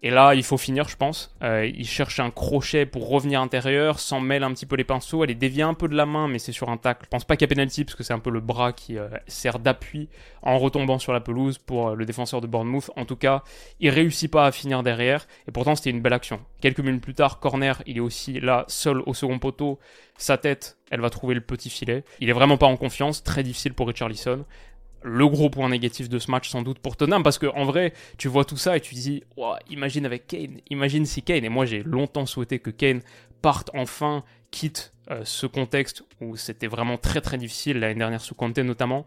Et 0.05 0.11
là, 0.11 0.35
il 0.35 0.43
faut 0.43 0.59
finir, 0.59 0.89
je 0.89 0.97
pense. 0.97 1.33
Euh, 1.45 1.65
il 1.73 1.87
cherche 1.87 2.19
un 2.19 2.33
crochet 2.33 2.87
pour 2.87 3.09
revenir 3.09 3.41
intérieur, 3.41 4.01
s'en 4.01 4.21
mêle 4.21 4.43
un 4.43 4.53
petit 4.53 4.67
peu 4.67 4.75
les 4.75 4.83
pinceaux. 4.83 5.23
Elle 5.23 5.31
est 5.31 5.37
déviée 5.37 5.63
un 5.63 5.75
peu 5.75 5.87
de 5.87 5.95
la 5.95 6.07
main, 6.07 6.27
mais 6.27 6.41
c'est 6.41 6.51
sur 6.51 6.71
un 6.71 6.77
tacle. 6.77 7.03
Je 7.05 7.09
pense 7.09 7.25
pas 7.25 7.37
qu'il 7.37 7.47
y 7.47 7.49
penalty, 7.49 7.85
parce 7.85 7.95
que 7.95 8.03
c'est 8.03 8.13
un 8.13 8.19
peu 8.19 8.31
le 8.31 8.41
bras 8.41 8.73
qui 8.73 8.99
euh, 8.99 9.09
sert 9.29 9.61
d'appui 9.61 10.09
en 10.43 10.59
retombant 10.59 10.99
sur 10.99 11.13
la 11.13 11.21
pelouse 11.21 11.59
pour 11.59 11.91
euh, 11.91 11.95
le 11.95 12.05
défenseur 12.05 12.41
de 12.41 12.49
Bournemouth. 12.49 12.91
En 12.97 13.05
tout 13.05 13.15
cas, 13.15 13.45
il 13.79 13.91
réussit 13.91 14.29
pas 14.29 14.47
à 14.47 14.51
finir 14.51 14.83
derrière. 14.83 15.29
Et 15.47 15.53
pourtant, 15.53 15.77
c'était 15.77 15.91
une 15.91 16.03
belle 16.03 16.15
action. 16.15 16.41
Quelques 16.61 16.81
minutes 16.81 17.03
plus 17.03 17.15
tard, 17.15 17.39
corner, 17.39 17.81
il 17.87 17.99
est 17.99 18.01
aussi 18.01 18.41
là, 18.41 18.65
seul 18.67 19.03
au 19.07 19.15
second 19.15 19.39
poteau. 19.39 19.79
Sa 20.19 20.37
tête, 20.37 20.79
elle 20.91 21.01
va 21.01 21.11
trouver 21.11 21.35
le 21.35 21.41
petit 21.41 21.71
filet. 21.71 22.05
Il 22.21 22.29
est 22.29 22.33
vraiment 22.33 22.59
pas 22.59 22.67
en 22.67 22.77
confiance. 22.77 23.23
Très 23.23 23.45
difficile 23.45 23.73
pour 23.73 23.87
Richarlison 23.87 24.45
le 25.05 25.27
gros 25.27 25.51
point 25.51 25.69
négatif 25.69 26.09
de 26.09 26.19
ce 26.19 26.31
match 26.31 26.49
sans 26.49 26.63
doute 26.63 26.79
pour 26.79 26.97
Tottenham 26.97 27.23
parce 27.23 27.39
que 27.39 27.47
en 27.47 27.65
vrai 27.65 27.93
tu 28.19 28.29
vois 28.29 28.45
tout 28.45 28.57
ça 28.57 28.77
et 28.77 28.81
tu 28.81 28.95
dis 28.95 29.23
imagine 29.71 30.07
avec 30.07 30.27
Kane 30.27 30.59
imagine 30.71 31.07
si 31.07 31.23
Kane 31.23 31.45
et 31.45 31.49
moi 31.49 31.67
j'ai 31.67 31.83
longtemps 31.83 32.27
souhaité 32.27 32.59
que 32.59 32.71
Kane 32.71 33.01
parte 33.41 33.71
enfin 33.75 34.25
quitte 34.51 34.93
euh, 35.11 35.23
ce 35.25 35.47
contexte 35.47 36.05
où 36.21 36.37
c'était 36.37 36.69
vraiment 36.69 36.97
très 36.97 37.21
très 37.21 37.39
difficile 37.39 37.81
l'année 37.81 37.99
dernière 37.99 38.21
sous 38.21 38.35
Conte 38.35 38.59
notamment 38.59 39.07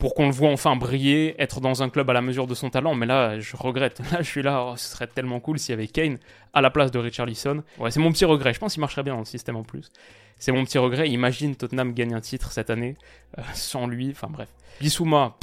pour 0.00 0.14
qu'on 0.14 0.26
le 0.26 0.32
voit 0.32 0.50
enfin 0.50 0.74
briller, 0.76 1.40
être 1.40 1.60
dans 1.60 1.82
un 1.82 1.90
club 1.90 2.08
à 2.08 2.14
la 2.14 2.22
mesure 2.22 2.46
de 2.46 2.54
son 2.54 2.70
talent. 2.70 2.94
Mais 2.94 3.06
là, 3.06 3.38
je 3.38 3.54
regrette. 3.54 4.00
Là, 4.12 4.22
je 4.22 4.28
suis 4.28 4.42
là, 4.42 4.64
oh, 4.66 4.76
ce 4.76 4.88
serait 4.88 5.06
tellement 5.06 5.38
cool 5.40 5.58
s'il 5.58 5.72
y 5.72 5.74
avait 5.74 5.86
Kane 5.86 6.18
à 6.54 6.62
la 6.62 6.70
place 6.70 6.90
de 6.90 6.98
Richarlison. 6.98 7.62
Ouais, 7.78 7.90
c'est 7.90 8.00
mon 8.00 8.10
petit 8.10 8.24
regret. 8.24 8.54
Je 8.54 8.58
pense 8.58 8.72
qu'il 8.72 8.80
marcherait 8.80 9.02
bien 9.02 9.12
dans 9.12 9.20
le 9.20 9.26
système 9.26 9.56
en 9.56 9.62
plus. 9.62 9.92
C'est 10.38 10.52
mon 10.52 10.64
petit 10.64 10.78
regret. 10.78 11.08
Imagine 11.10 11.54
Tottenham 11.54 11.92
gagne 11.92 12.14
un 12.14 12.20
titre 12.20 12.50
cette 12.50 12.70
année 12.70 12.96
euh, 13.38 13.42
sans 13.52 13.86
lui. 13.86 14.08
Enfin 14.10 14.28
bref. 14.30 14.48
Bissouma, 14.80 15.36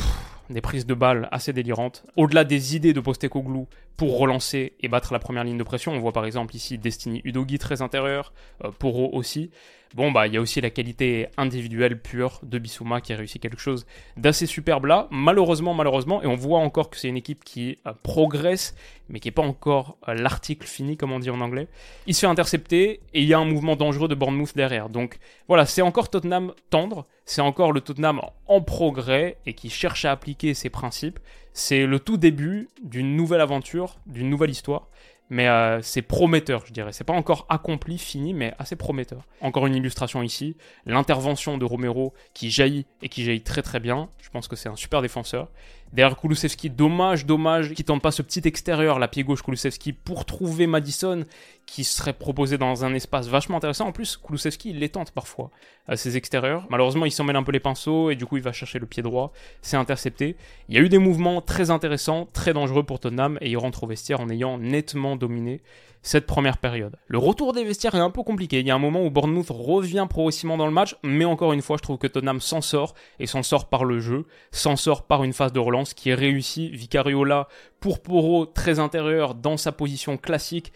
des 0.50 0.62
prises 0.62 0.88
de 0.88 0.96
balles 0.96 1.30
assez 1.32 1.54
délirantes. 1.54 2.04
Au-delà 2.16 2.44
des 2.44 2.76
idées 2.76 2.94
de 2.94 3.00
Postecoglou 3.00 3.68
pour 3.98 4.20
relancer 4.20 4.74
et 4.80 4.88
battre 4.88 5.12
la 5.12 5.20
première 5.20 5.44
ligne 5.44 5.58
de 5.58 5.63
pression, 5.63 5.92
on 5.92 6.00
voit 6.00 6.13
par 6.13 6.25
exemple 6.25 6.56
ici 6.56 6.77
Destiny 6.77 7.22
Udogi 7.25 7.58
très 7.58 7.82
intérieur, 7.82 8.32
euh, 8.63 8.70
Poro 8.72 9.10
aussi. 9.12 9.50
Bon, 9.96 10.12
bah, 10.12 10.27
il 10.27 10.34
y 10.34 10.38
a 10.38 10.42
aussi 10.42 10.60
la 10.60 10.70
qualité 10.70 11.27
individuelle 11.38 12.00
pure 12.00 12.42
de 12.44 12.60
Bissouma 12.60 13.00
qui 13.00 13.13
a 13.13 13.16
réussi 13.16 13.39
quelque 13.39 13.60
chose 13.60 13.86
d'assez 14.18 14.46
superbe 14.46 14.86
là. 14.86 15.08
Malheureusement, 15.12 15.74
malheureusement, 15.74 16.22
et 16.22 16.27
on 16.27 16.36
voit 16.36 16.60
encore 16.60 16.89
que 16.89 16.98
c'est 16.98 17.08
une 17.08 17.18
équipe 17.18 17.44
qui 17.44 17.80
euh, 17.88 17.94
progresse, 18.04 18.75
mais 19.10 19.20
qui 19.20 19.30
n'est 19.30 19.34
pas 19.34 19.44
encore 19.44 19.98
euh, 20.08 20.13
l'article 20.13 20.68
fini, 20.68 20.98
comme 20.98 21.12
on 21.12 21.20
dit 21.20 21.30
en 21.30 21.39
anglais. 21.39 21.68
Il 22.06 22.13
se 22.13 22.20
fait 22.20 22.27
intercepter 22.27 23.00
et 23.13 23.22
il 23.22 23.27
y 23.27 23.34
a 23.34 23.39
un 23.39 23.46
mouvement 23.46 23.75
dangereux 23.75 24.10
de 24.10 24.16
Bournemouth 24.16 24.56
derrière. 24.56 24.89
Donc 24.89 25.18
voilà, 25.48 25.66
c'est 25.66 25.82
encore 25.82 26.10
Tottenham 26.10 26.54
tendre, 26.70 27.08
c'est 27.25 27.42
encore 27.42 27.72
le 27.72 27.82
Tottenham 27.82 28.22
en 28.48 28.62
progrès 28.62 29.38
et 29.46 29.54
qui 29.54 29.70
cherche 29.70 30.06
à 30.06 30.12
appliquer 30.12 30.54
ses 30.54 30.70
principes. 30.70 31.20
C'est 31.60 31.88
le 31.88 32.00
tout 32.00 32.18
début 32.18 32.70
d'une 32.84 33.16
nouvelle 33.16 33.42
aventure, 33.42 33.98
d'une 34.06 34.30
nouvelle 34.30 34.52
histoire 34.52 34.90
mais 35.30 35.48
euh, 35.48 35.82
c'est 35.82 36.02
prometteur, 36.02 36.66
je 36.66 36.72
dirais. 36.72 36.94
C'est 36.94 37.04
pas 37.04 37.14
encore 37.14 37.46
accompli, 37.50 37.98
fini, 37.98 38.34
mais 38.34 38.54
assez 38.60 38.76
prometteur. 38.76 39.24
Encore 39.42 39.68
une 39.68 39.76
illustration 39.76 40.24
ici, 40.24 40.56
l'intervention 40.86 41.58
de 41.58 41.66
Romero 41.66 42.14
qui 42.34 42.50
jaillit 42.50 42.86
et 43.02 43.10
qui 43.10 43.24
jaillit 43.24 43.42
très 43.42 43.62
très 43.62 43.80
bien. 43.80 44.10
Je 44.22 44.30
pense 44.30 44.48
que 44.48 44.56
c'est 44.56 44.70
un 44.70 44.76
super 44.76 45.02
défenseur. 45.02 45.50
Derrière 45.94 46.18
Kulusevski, 46.18 46.70
dommage, 46.70 47.26
dommage 47.26 47.74
qu'il 47.74 47.86
tente 47.86 48.02
pas 48.02 48.12
ce 48.12 48.22
petit 48.22 48.42
extérieur, 48.46 49.00
la 49.00 49.08
pied 49.08 49.24
gauche 49.24 49.42
Kulusevski, 49.42 49.94
pour 49.94 50.26
trouver 50.26 50.68
Madison, 50.68 51.24
qui 51.68 51.84
serait 51.84 52.14
proposé 52.14 52.58
dans 52.58 52.86
un 52.86 52.94
espace 52.96 53.28
vachement 53.28 53.58
intéressant. 53.58 53.88
En 53.88 53.92
plus, 53.92 54.18
Kulusevski, 54.18 54.72
il 54.72 54.80
les 54.80 54.90
tente 54.90 55.12
parfois, 55.12 55.52
à 55.88 55.98
ses 55.98 56.18
extérieurs. 56.18 56.66
Malheureusement, 56.70 57.06
il 57.06 57.12
s'en 57.12 57.26
mêle 57.26 57.36
un 57.36 57.44
peu 57.44 57.52
les 57.52 57.60
pinceaux, 57.60 58.10
et 58.10 58.16
du 58.16 58.26
coup, 58.26 58.38
il 58.38 58.44
va 58.44 58.54
chercher 58.54 58.80
le 58.80 58.88
pied 58.88 59.04
droit. 59.04 59.34
C'est 59.62 59.78
intercepté. 59.78 60.38
Il 60.70 60.76
y 60.76 60.80
a 60.80 60.82
eu 60.82 60.90
des 60.90 60.98
mouvements 60.98 61.42
très 61.42 61.70
intéressants, 61.70 62.28
très 62.34 62.54
dangereux 62.54 62.84
pour 62.84 63.00
Tottenham, 63.00 63.38
et 63.42 63.52
il 63.52 63.58
rentre 63.58 63.84
au 63.84 63.88
vestiaire 63.88 64.22
en 64.22 64.30
ayant 64.30 64.58
nettement 64.58 65.18
dominé 65.18 65.62
cette 66.02 66.26
première 66.26 66.58
période. 66.58 66.96
Le 67.08 67.18
retour 67.18 67.52
des 67.52 67.66
vestiaires 67.66 67.96
est 67.96 68.00
un 68.00 68.10
peu 68.10 68.24
compliqué. 68.24 68.62
Il 68.62 68.66
y 68.66 68.72
a 68.72 68.76
un 68.76 68.80
moment 68.80 69.04
où 69.04 69.10
Bournemouth 69.10 69.50
revient 69.50 70.08
progressivement 70.10 70.56
dans 70.56 70.66
le 70.66 70.72
match, 70.72 70.96
mais 71.04 71.26
encore 71.26 71.52
une 71.52 71.62
fois, 71.62 71.76
je 71.76 71.84
trouve 71.84 71.98
que 71.98 72.08
Tottenham 72.08 72.40
s'en 72.40 72.62
sort 72.62 72.94
et 73.20 73.28
s'en 73.28 73.44
sort 73.44 73.68
par 73.68 73.84
le 73.84 74.00
jeu, 74.00 74.26
s'en 74.52 74.78
sort 74.78 75.04
par 75.04 75.26
une 75.26 75.34
phase 75.34 75.52
de 75.52 75.60
relance 75.60 75.94
qui 75.94 76.10
est 76.10 76.16
réussie. 76.16 76.70
Vicariola 76.70 77.50
pour 77.82 78.02
Poro 78.02 78.46
très 78.46 78.80
intérieur 78.80 79.36
dans 79.36 79.58
sa 79.58 79.74
position 79.74 80.16
classique 80.16 80.72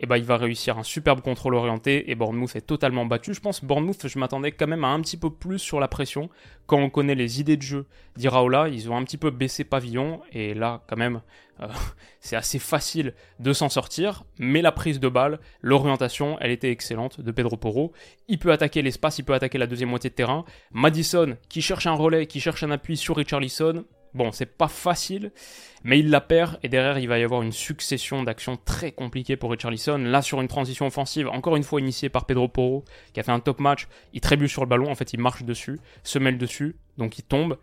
eh 0.00 0.06
ben, 0.06 0.16
il 0.16 0.24
va 0.24 0.36
réussir 0.36 0.78
un 0.78 0.84
superbe 0.84 1.20
contrôle 1.20 1.54
orienté 1.54 2.10
et 2.10 2.14
Bournemouth 2.14 2.54
est 2.54 2.60
totalement 2.60 3.04
battu. 3.04 3.34
Je 3.34 3.40
pense 3.40 3.64
Bournemouth, 3.64 4.06
je 4.06 4.18
m'attendais 4.18 4.52
quand 4.52 4.68
même 4.68 4.84
à 4.84 4.88
un 4.88 5.00
petit 5.00 5.16
peu 5.16 5.30
plus 5.30 5.58
sur 5.58 5.80
la 5.80 5.88
pression. 5.88 6.30
Quand 6.66 6.78
on 6.78 6.88
connaît 6.88 7.16
les 7.16 7.40
idées 7.40 7.56
de 7.56 7.62
jeu 7.62 7.86
d'Iraola, 8.16 8.68
ils 8.68 8.90
ont 8.90 8.96
un 8.96 9.02
petit 9.02 9.16
peu 9.16 9.30
baissé 9.30 9.64
pavillon 9.64 10.20
et 10.30 10.54
là, 10.54 10.84
quand 10.88 10.96
même, 10.96 11.20
euh, 11.60 11.66
c'est 12.20 12.36
assez 12.36 12.60
facile 12.60 13.14
de 13.40 13.52
s'en 13.52 13.68
sortir. 13.68 14.22
Mais 14.38 14.62
la 14.62 14.70
prise 14.70 15.00
de 15.00 15.08
balle, 15.08 15.40
l'orientation, 15.62 16.36
elle 16.40 16.52
était 16.52 16.70
excellente 16.70 17.20
de 17.20 17.32
Pedro 17.32 17.56
Porro. 17.56 17.92
Il 18.28 18.38
peut 18.38 18.52
attaquer 18.52 18.82
l'espace, 18.82 19.18
il 19.18 19.24
peut 19.24 19.34
attaquer 19.34 19.58
la 19.58 19.66
deuxième 19.66 19.90
moitié 19.90 20.10
de 20.10 20.14
terrain. 20.14 20.44
Madison, 20.70 21.36
qui 21.48 21.60
cherche 21.60 21.88
un 21.88 21.94
relais, 21.94 22.26
qui 22.26 22.38
cherche 22.38 22.62
un 22.62 22.70
appui 22.70 22.96
sur 22.96 23.16
Richarlison, 23.16 23.84
Bon, 24.14 24.32
c'est 24.32 24.46
pas 24.46 24.68
facile, 24.68 25.32
mais 25.84 25.98
il 25.98 26.10
la 26.10 26.20
perd 26.20 26.58
et 26.62 26.68
derrière 26.68 26.98
il 26.98 27.08
va 27.08 27.18
y 27.18 27.22
avoir 27.22 27.42
une 27.42 27.52
succession 27.52 28.22
d'actions 28.22 28.56
très 28.56 28.92
compliquées 28.92 29.36
pour 29.36 29.50
Richarlison. 29.50 29.98
Là, 29.98 30.22
sur 30.22 30.40
une 30.40 30.48
transition 30.48 30.86
offensive, 30.86 31.28
encore 31.28 31.56
une 31.56 31.62
fois 31.62 31.80
initiée 31.80 32.08
par 32.08 32.24
Pedro 32.24 32.48
Porro, 32.48 32.84
qui 33.12 33.20
a 33.20 33.22
fait 33.22 33.32
un 33.32 33.40
top 33.40 33.60
match, 33.60 33.86
il 34.14 34.20
trébuche 34.20 34.52
sur 34.52 34.62
le 34.62 34.68
ballon, 34.68 34.90
en 34.90 34.94
fait 34.94 35.12
il 35.12 35.20
marche 35.20 35.42
dessus, 35.42 35.78
se 36.02 36.18
mêle 36.18 36.38
dessus, 36.38 36.76
donc 36.96 37.18
il 37.18 37.22
tombe 37.22 37.58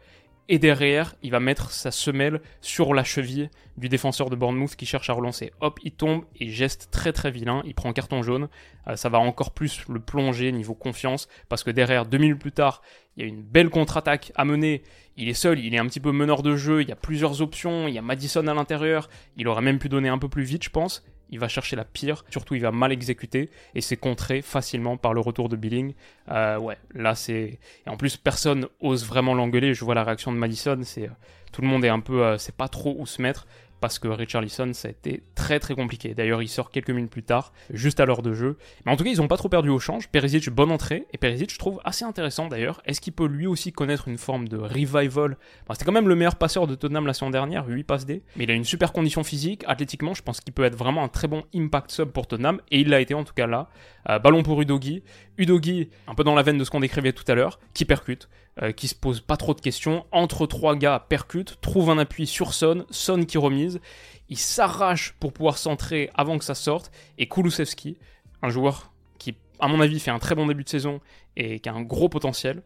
et 0.48 0.60
derrière, 0.60 1.16
il 1.24 1.32
va 1.32 1.40
mettre 1.40 1.72
sa 1.72 1.90
semelle 1.90 2.40
sur 2.62 2.94
la 2.94 3.04
cheville 3.04 3.50
du 3.78 3.90
défenseur 3.90 4.30
de 4.30 4.36
Bournemouth 4.36 4.76
qui 4.76 4.86
cherche 4.86 5.10
à 5.10 5.14
relancer. 5.14 5.52
Hop, 5.60 5.80
il 5.84 5.92
tombe 5.92 6.26
et 6.40 6.50
geste 6.50 6.90
très 6.92 7.14
très 7.14 7.32
vilain, 7.32 7.64
il 7.66 7.74
prend 7.74 7.92
carton 7.94 8.22
jaune. 8.22 8.48
Euh, 8.88 8.96
ça 8.96 9.10
va 9.10 9.18
encore 9.20 9.52
plus 9.52 9.84
le 9.90 10.00
plonger 10.00 10.52
niveau 10.52 10.76
confiance 10.76 11.28
parce 11.50 11.64
que 11.64 11.72
derrière, 11.72 12.06
deux 12.06 12.20
minutes 12.20 12.40
plus 12.40 12.52
tard, 12.52 12.84
il 13.18 13.24
y 13.24 13.26
a 13.26 13.28
une 13.28 13.42
belle 13.42 13.70
contre-attaque 13.70 14.32
à 14.36 14.46
mener. 14.46 14.84
Il 15.18 15.30
est 15.30 15.34
seul, 15.34 15.60
il 15.60 15.74
est 15.74 15.80
un 15.80 15.88
petit 15.88 16.00
peu 16.00 16.12
meneur 16.12 16.44
de 16.44 16.56
jeu, 16.56 16.82
il 16.82 16.90
y 16.90 16.92
a 16.92 16.96
plusieurs 16.96 17.42
options, 17.42 17.88
il 17.88 17.96
y 17.96 17.98
a 17.98 18.04
Madison 18.04 18.46
à 18.46 18.54
l'intérieur. 18.54 19.10
Il 19.38 19.48
aurait 19.48 19.64
même 19.64 19.80
pu 19.80 19.90
donner 19.90 20.10
un 20.10 20.20
peu 20.20 20.30
plus 20.30 20.44
vite, 20.44 20.64
je 20.64 20.70
pense 20.70 21.04
il 21.30 21.40
va 21.40 21.48
chercher 21.48 21.76
la 21.76 21.86
pire, 21.86 22.24
surtout 22.30 22.56
il 22.56 22.62
va 22.62 22.72
mal 22.72 22.92
exécuter 22.92 23.50
et 23.74 23.82
c'est 23.82 23.98
contré 23.98 24.42
facilement 24.42 24.98
par 24.98 25.14
le 25.14 25.22
retour 25.22 25.50
de 25.50 25.56
Billing. 25.56 25.94
Euh, 26.30 26.58
ouais, 26.58 26.78
là 26.94 27.16
c'est 27.16 27.60
et 27.86 27.90
en 27.90 27.98
plus 27.98 28.18
personne 28.18 28.68
ose 28.80 29.06
vraiment 29.06 29.34
l'engueuler. 29.34 29.74
Je 29.74 29.84
vois 29.86 29.96
la 29.96 30.04
réaction 30.04 30.32
de 30.32 30.38
Madison, 30.38 30.80
c'est 30.84 31.10
tout 31.52 31.62
le 31.62 31.68
monde 31.68 31.86
est 31.86 31.90
un 31.90 32.02
peu, 32.02 32.24
euh, 32.24 32.38
c'est 32.38 32.56
pas 32.56 32.68
trop 32.68 32.96
où 33.00 33.06
se 33.06 33.22
mettre 33.22 33.48
parce 33.86 34.00
que 34.00 34.08
Richarlison, 34.08 34.74
ça 34.74 34.88
a 34.88 34.92
été 34.92 35.22
très 35.36 35.60
très 35.60 35.76
compliqué. 35.76 36.16
D'ailleurs, 36.16 36.42
il 36.42 36.48
sort 36.48 36.72
quelques 36.72 36.90
minutes 36.90 37.12
plus 37.12 37.22
tard, 37.22 37.54
juste 37.70 38.00
à 38.00 38.08
l'heure 38.08 38.24
de 38.24 38.34
jeu. 38.34 38.58
Mais 38.84 38.92
en 38.92 38.96
tout 38.96 39.04
cas, 39.04 39.12
ils 39.12 39.18
n'ont 39.18 39.28
pas 39.28 39.38
trop 39.38 39.48
perdu 39.48 39.70
au 39.70 39.78
change. 39.78 40.10
Perisic, 40.10 40.50
bonne 40.50 40.72
entrée. 40.72 41.06
Et 41.14 41.20
Perisic, 41.20 41.54
je 41.54 41.60
trouve 41.60 41.80
assez 41.84 42.04
intéressant 42.04 42.48
d'ailleurs. 42.48 42.82
Est-ce 42.88 43.00
qu'il 43.00 43.14
peut 43.14 43.28
lui 43.28 43.46
aussi 43.46 43.72
connaître 43.72 44.08
une 44.08 44.18
forme 44.18 44.48
de 44.48 44.58
revival? 44.58 45.38
C'était 45.70 45.86
quand 45.86 45.92
même 45.92 46.08
le 46.08 46.16
meilleur 46.16 46.36
passeur 46.36 46.66
de 46.66 46.74
Tottenham 46.74 47.06
la 47.06 47.14
saison 47.14 47.30
dernière, 47.30 47.68
8 47.68 47.84
passes 47.84 48.08
D. 48.08 48.24
Mais 48.38 48.46
il 48.46 48.50
a 48.50 48.56
une 48.56 48.64
super 48.64 48.92
condition 48.92 49.24
physique. 49.24 49.64
Athlétiquement, 49.68 50.16
je 50.16 50.24
pense 50.24 50.42
qu'il 50.42 50.52
peut 50.52 50.64
être 50.64 50.76
vraiment 50.76 51.04
un 51.04 51.08
très 51.08 51.28
bon 51.28 51.44
impact 51.54 51.92
sub 51.92 52.10
pour 52.10 52.26
Tottenham. 52.26 52.62
Et 52.72 52.80
il 52.80 52.90
l'a 52.90 53.02
été 53.02 53.14
en 53.14 53.24
tout 53.24 53.36
cas 53.36 53.46
là. 53.46 53.70
Euh, 54.10 54.18
ballon 54.18 54.42
pour 54.42 54.60
Udogi. 54.60 55.04
Udogi, 55.38 55.90
un 56.08 56.16
peu 56.16 56.24
dans 56.24 56.36
la 56.36 56.42
veine 56.42 56.58
de 56.58 56.64
ce 56.64 56.72
qu'on 56.72 56.80
décrivait 56.80 57.14
tout 57.14 57.24
à 57.28 57.36
l'heure, 57.36 57.60
qui 57.74 57.86
percute. 57.86 58.30
Euh, 58.62 58.72
qui 58.72 58.88
se 58.88 58.96
pose 58.96 59.20
pas 59.20 59.36
trop 59.36 59.54
de 59.54 59.60
questions. 59.60 60.06
Entre 60.14 60.48
trois 60.48 60.78
gars, 60.78 61.06
percute, 61.10 61.60
trouve 61.60 61.90
un 61.90 61.98
appui 61.98 62.26
sur 62.26 62.54
Son, 62.54 62.86
Son 62.90 63.26
qui 63.26 63.38
remise. 63.38 63.82
Il 64.30 64.38
s'arrache 64.38 65.14
pour 65.20 65.34
pouvoir 65.34 65.58
centrer 65.58 66.10
avant 66.16 66.38
que 66.38 66.46
ça 66.46 66.56
sorte. 66.56 66.90
Et 67.18 67.28
Kulusevski, 67.28 67.98
un 68.42 68.50
joueur 68.50 68.94
qui, 69.18 69.36
à 69.60 69.68
mon 69.68 69.82
avis, 69.82 70.00
fait 70.00 70.10
un 70.10 70.20
très 70.20 70.36
bon 70.36 70.48
début 70.48 70.64
de 70.64 70.70
saison 70.70 71.02
et 71.36 71.60
qui 71.60 71.68
a 71.68 71.74
un 71.74 71.82
gros 71.82 72.08
potentiel, 72.08 72.64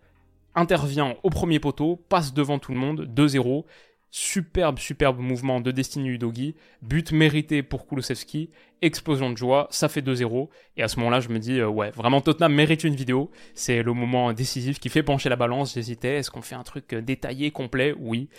intervient 0.54 1.16
au 1.24 1.32
premier 1.32 1.60
poteau, 1.60 1.96
passe 2.08 2.36
devant 2.36 2.60
tout 2.60 2.72
le 2.72 2.78
monde, 2.78 3.10
2-0. 3.12 3.66
Superbe, 4.12 4.80
superbe 4.80 5.20
mouvement 5.20 5.62
de 5.62 5.70
Destiny 5.70 6.10
Udogi, 6.10 6.56
but 6.82 7.12
mérité 7.12 7.62
pour 7.62 7.88
Kulusevski, 7.88 8.50
explosion 8.82 9.30
de 9.30 9.38
joie, 9.38 9.68
ça 9.70 9.88
fait 9.88 10.02
2-0, 10.02 10.50
et 10.78 10.84
à 10.84 10.88
ce 10.88 10.98
moment-là 10.98 11.20
je 11.20 11.30
me 11.30 11.38
dis, 11.38 11.60
euh, 11.60 11.68
ouais, 11.68 11.92
vraiment 11.92 12.20
Tottenham 12.20 12.54
mérite 12.54 12.84
une 12.84 12.96
vidéo, 12.96 13.30
c'est 13.54 13.84
le 13.84 13.94
moment 13.94 14.34
décisif 14.34 14.80
qui 14.80 14.90
fait 14.90 15.04
pencher 15.04 15.30
la 15.30 15.36
balance, 15.36 15.76
j'hésitais, 15.76 16.16
est-ce 16.18 16.32
qu'on 16.32 16.42
fait 16.42 16.56
un 16.56 16.64
truc 16.64 16.94
euh, 16.94 17.02
détaillé, 17.02 17.52
complet? 17.52 17.94
Oui. 18.00 18.30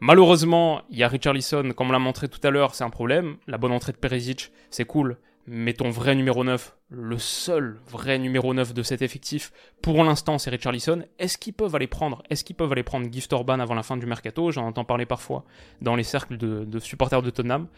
Malheureusement, 0.00 0.82
il 0.90 0.98
y 0.98 1.02
a 1.02 1.08
Richarlison, 1.08 1.70
comme 1.72 1.88
on 1.88 1.92
l'a 1.92 1.98
montré 1.98 2.28
tout 2.28 2.40
à 2.46 2.50
l'heure, 2.50 2.74
c'est 2.74 2.84
un 2.84 2.90
problème, 2.90 3.36
la 3.46 3.56
bonne 3.56 3.72
entrée 3.72 3.92
de 3.92 3.96
Perisic, 3.96 4.52
c'est 4.68 4.84
cool, 4.84 5.16
mais 5.46 5.74
ton 5.74 5.90
vrai 5.90 6.14
numéro 6.14 6.42
9, 6.42 6.76
le 6.90 7.18
seul 7.18 7.78
vrai 7.88 8.18
numéro 8.18 8.52
9 8.52 8.74
de 8.74 8.82
cet 8.82 9.02
effectif, 9.02 9.52
pour 9.80 10.02
l'instant, 10.02 10.38
c'est 10.38 10.50
Richarlison. 10.50 11.02
Est-ce 11.18 11.36
Est-ce 11.36 11.38
qu'ils 11.38 11.54
peuvent 11.54 12.72
aller 12.72 12.82
prendre 12.82 13.12
Gift 13.12 13.32
Orban 13.32 13.60
avant 13.60 13.74
la 13.74 13.82
fin 13.82 13.96
du 13.96 14.06
mercato? 14.06 14.50
J'en 14.50 14.66
entends 14.66 14.84
parler 14.84 15.06
parfois 15.06 15.44
dans 15.80 15.94
les 15.94 16.02
cercles 16.02 16.36
de, 16.36 16.78
supporters 16.78 17.22
de 17.22 17.30
Tottenham. 17.30 17.68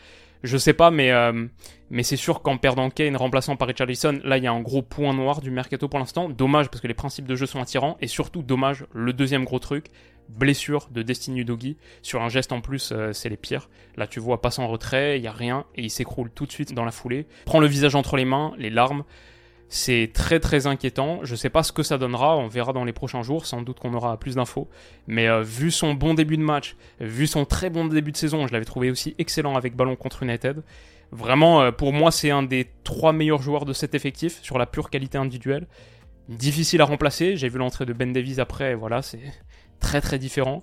Je 0.42 0.56
sais 0.56 0.72
pas, 0.72 0.90
mais, 0.90 1.10
euh, 1.10 1.46
mais 1.90 2.04
c'est 2.04 2.16
sûr 2.16 2.42
qu'en 2.42 2.58
perdant 2.58 2.90
Kane, 2.90 3.16
remplaçant 3.16 3.56
par 3.56 3.68
Richarlison, 3.68 4.20
là, 4.22 4.38
il 4.38 4.44
y 4.44 4.46
a 4.46 4.52
un 4.52 4.60
gros 4.60 4.82
point 4.82 5.12
noir 5.12 5.40
du 5.40 5.50
mercato 5.50 5.88
pour 5.88 5.98
l'instant. 5.98 6.28
Dommage 6.28 6.68
parce 6.68 6.80
que 6.80 6.86
les 6.86 6.94
principes 6.94 7.26
de 7.26 7.34
jeu 7.34 7.46
sont 7.46 7.60
attirants. 7.60 7.96
Et 8.00 8.06
surtout, 8.06 8.42
dommage, 8.42 8.86
le 8.92 9.12
deuxième 9.12 9.44
gros 9.44 9.58
truc, 9.58 9.86
blessure 10.28 10.88
de 10.90 11.02
Destiny 11.02 11.44
Doggy. 11.44 11.76
Sur 12.02 12.22
un 12.22 12.28
geste 12.28 12.52
en 12.52 12.60
plus, 12.60 12.92
euh, 12.92 13.12
c'est 13.12 13.28
les 13.28 13.36
pires. 13.36 13.68
Là, 13.96 14.06
tu 14.06 14.20
vois, 14.20 14.40
passe 14.40 14.58
en 14.58 14.68
retrait, 14.68 15.18
il 15.18 15.24
y 15.24 15.26
a 15.26 15.32
rien, 15.32 15.64
et 15.74 15.82
il 15.82 15.90
s'écroule 15.90 16.30
tout 16.30 16.46
de 16.46 16.52
suite 16.52 16.74
dans 16.74 16.84
la 16.84 16.90
foulée. 16.90 17.26
Prend 17.44 17.60
le 17.60 17.66
visage 17.66 17.94
entre 17.94 18.16
les 18.16 18.24
mains, 18.24 18.52
les 18.58 18.70
larmes. 18.70 19.04
C'est 19.70 20.10
très 20.14 20.40
très 20.40 20.66
inquiétant. 20.66 21.20
Je 21.24 21.34
sais 21.34 21.50
pas 21.50 21.62
ce 21.62 21.72
que 21.72 21.82
ça 21.82 21.98
donnera, 21.98 22.36
on 22.36 22.48
verra 22.48 22.72
dans 22.72 22.84
les 22.84 22.92
prochains 22.92 23.22
jours, 23.22 23.44
sans 23.44 23.60
doute 23.60 23.78
qu'on 23.78 23.92
aura 23.92 24.18
plus 24.18 24.36
d'infos. 24.36 24.68
Mais 25.06 25.28
euh, 25.28 25.42
vu 25.42 25.70
son 25.70 25.94
bon 25.94 26.14
début 26.14 26.38
de 26.38 26.42
match, 26.42 26.76
vu 27.00 27.26
son 27.26 27.44
très 27.44 27.68
bon 27.68 27.86
début 27.86 28.12
de 28.12 28.16
saison, 28.16 28.46
je 28.46 28.52
l'avais 28.52 28.64
trouvé 28.64 28.90
aussi 28.90 29.14
excellent 29.18 29.56
avec 29.56 29.76
ballon 29.76 29.96
contre 29.96 30.22
United. 30.22 30.62
Vraiment, 31.10 31.62
euh, 31.62 31.70
pour 31.70 31.92
moi, 31.92 32.10
c'est 32.10 32.30
un 32.30 32.42
des 32.42 32.68
trois 32.84 33.12
meilleurs 33.12 33.42
joueurs 33.42 33.64
de 33.64 33.72
cet 33.72 33.94
effectif 33.94 34.40
sur 34.42 34.58
la 34.58 34.66
pure 34.66 34.90
qualité 34.90 35.18
individuelle. 35.18 35.66
Difficile 36.28 36.80
à 36.80 36.84
remplacer. 36.84 37.36
J'ai 37.36 37.48
vu 37.48 37.58
l'entrée 37.58 37.86
de 37.86 37.92
Ben 37.92 38.12
Davies 38.12 38.40
après, 38.40 38.74
voilà, 38.74 39.00
c'est 39.02 39.20
très 39.80 40.00
très 40.00 40.18
différent. 40.18 40.62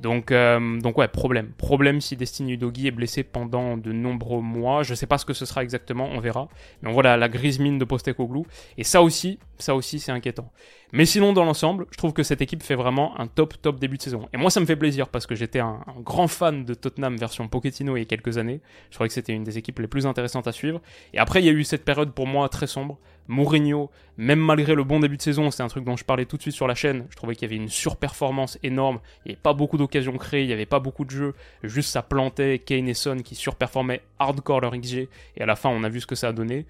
Donc, 0.00 0.30
euh, 0.30 0.78
donc 0.80 0.98
ouais, 0.98 1.08
problème. 1.08 1.52
Problème 1.56 2.00
si 2.00 2.16
Destiny 2.16 2.54
Udogi 2.54 2.86
est 2.86 2.90
blessé 2.90 3.22
pendant 3.22 3.76
de 3.78 3.92
nombreux 3.92 4.42
mois. 4.42 4.82
Je 4.82 4.94
sais 4.94 5.06
pas 5.06 5.16
ce 5.16 5.24
que 5.24 5.32
ce 5.32 5.46
sera 5.46 5.62
exactement, 5.62 6.08
on 6.12 6.20
verra. 6.20 6.48
Mais 6.82 6.90
on 6.90 6.92
voit 6.92 7.16
la, 7.16 7.28
grise 7.28 7.58
mine 7.58 7.78
de 7.78 7.84
Postecoglou. 7.84 8.46
Et 8.76 8.84
ça 8.84 9.02
aussi, 9.02 9.38
ça 9.58 9.74
aussi 9.74 9.98
c'est 9.98 10.12
inquiétant. 10.12 10.50
Mais 10.92 11.06
sinon, 11.06 11.32
dans 11.32 11.44
l'ensemble, 11.44 11.86
je 11.90 11.96
trouve 11.96 12.12
que 12.12 12.22
cette 12.22 12.42
équipe 12.42 12.62
fait 12.62 12.74
vraiment 12.74 13.18
un 13.18 13.26
top 13.26 13.60
top 13.60 13.80
début 13.80 13.96
de 13.96 14.02
saison. 14.02 14.28
Et 14.34 14.36
moi, 14.36 14.50
ça 14.50 14.60
me 14.60 14.66
fait 14.66 14.76
plaisir 14.76 15.08
parce 15.08 15.26
que 15.26 15.34
j'étais 15.34 15.60
un, 15.60 15.80
grand 16.00 16.28
fan 16.28 16.64
de 16.64 16.74
Tottenham 16.74 17.16
version 17.16 17.48
Pochettino 17.48 17.96
il 17.96 18.00
y 18.00 18.02
a 18.02 18.06
quelques 18.06 18.36
années. 18.38 18.60
Je 18.90 18.96
trouvais 18.96 19.08
que 19.08 19.14
c'était 19.14 19.32
une 19.32 19.44
des 19.44 19.56
équipes 19.56 19.78
les 19.78 19.88
plus 19.88 20.06
intéressantes 20.06 20.46
à 20.46 20.52
suivre. 20.52 20.80
Et 21.14 21.18
après, 21.18 21.40
il 21.40 21.46
y 21.46 21.48
a 21.48 21.52
eu 21.52 21.64
cette 21.64 21.84
période 21.84 22.12
pour 22.12 22.26
moi 22.26 22.48
très 22.50 22.66
sombre. 22.66 22.98
Mourinho, 23.28 23.90
même 24.16 24.40
malgré 24.40 24.74
le 24.74 24.84
bon 24.84 25.00
début 25.00 25.16
de 25.16 25.22
saison, 25.22 25.50
c'est 25.50 25.62
un 25.62 25.68
truc 25.68 25.84
dont 25.84 25.96
je 25.96 26.04
parlais 26.04 26.24
tout 26.24 26.36
de 26.36 26.42
suite 26.42 26.54
sur 26.54 26.66
la 26.66 26.74
chaîne. 26.74 27.06
Je 27.10 27.16
trouvais 27.16 27.34
qu'il 27.34 27.48
y 27.48 27.52
avait 27.52 27.62
une 27.62 27.68
surperformance 27.68 28.58
énorme. 28.62 29.00
Il 29.24 29.28
n'y 29.28 29.32
avait 29.32 29.42
pas 29.42 29.52
beaucoup 29.52 29.76
d'occasions 29.76 30.16
créées, 30.16 30.42
il 30.42 30.46
n'y 30.46 30.52
avait 30.52 30.66
pas 30.66 30.80
beaucoup 30.80 31.04
de 31.04 31.10
jeux. 31.10 31.34
Juste 31.62 31.90
ça 31.90 32.02
plantait 32.02 32.58
Kane 32.58 32.88
et 32.88 32.94
Son 32.94 33.18
qui 33.18 33.34
surperformaient 33.34 34.02
hardcore 34.18 34.60
leur 34.60 34.76
XG. 34.76 35.08
Et 35.36 35.42
à 35.42 35.46
la 35.46 35.56
fin, 35.56 35.68
on 35.70 35.82
a 35.84 35.88
vu 35.88 36.00
ce 36.00 36.06
que 36.06 36.14
ça 36.14 36.28
a 36.28 36.32
donné. 36.32 36.66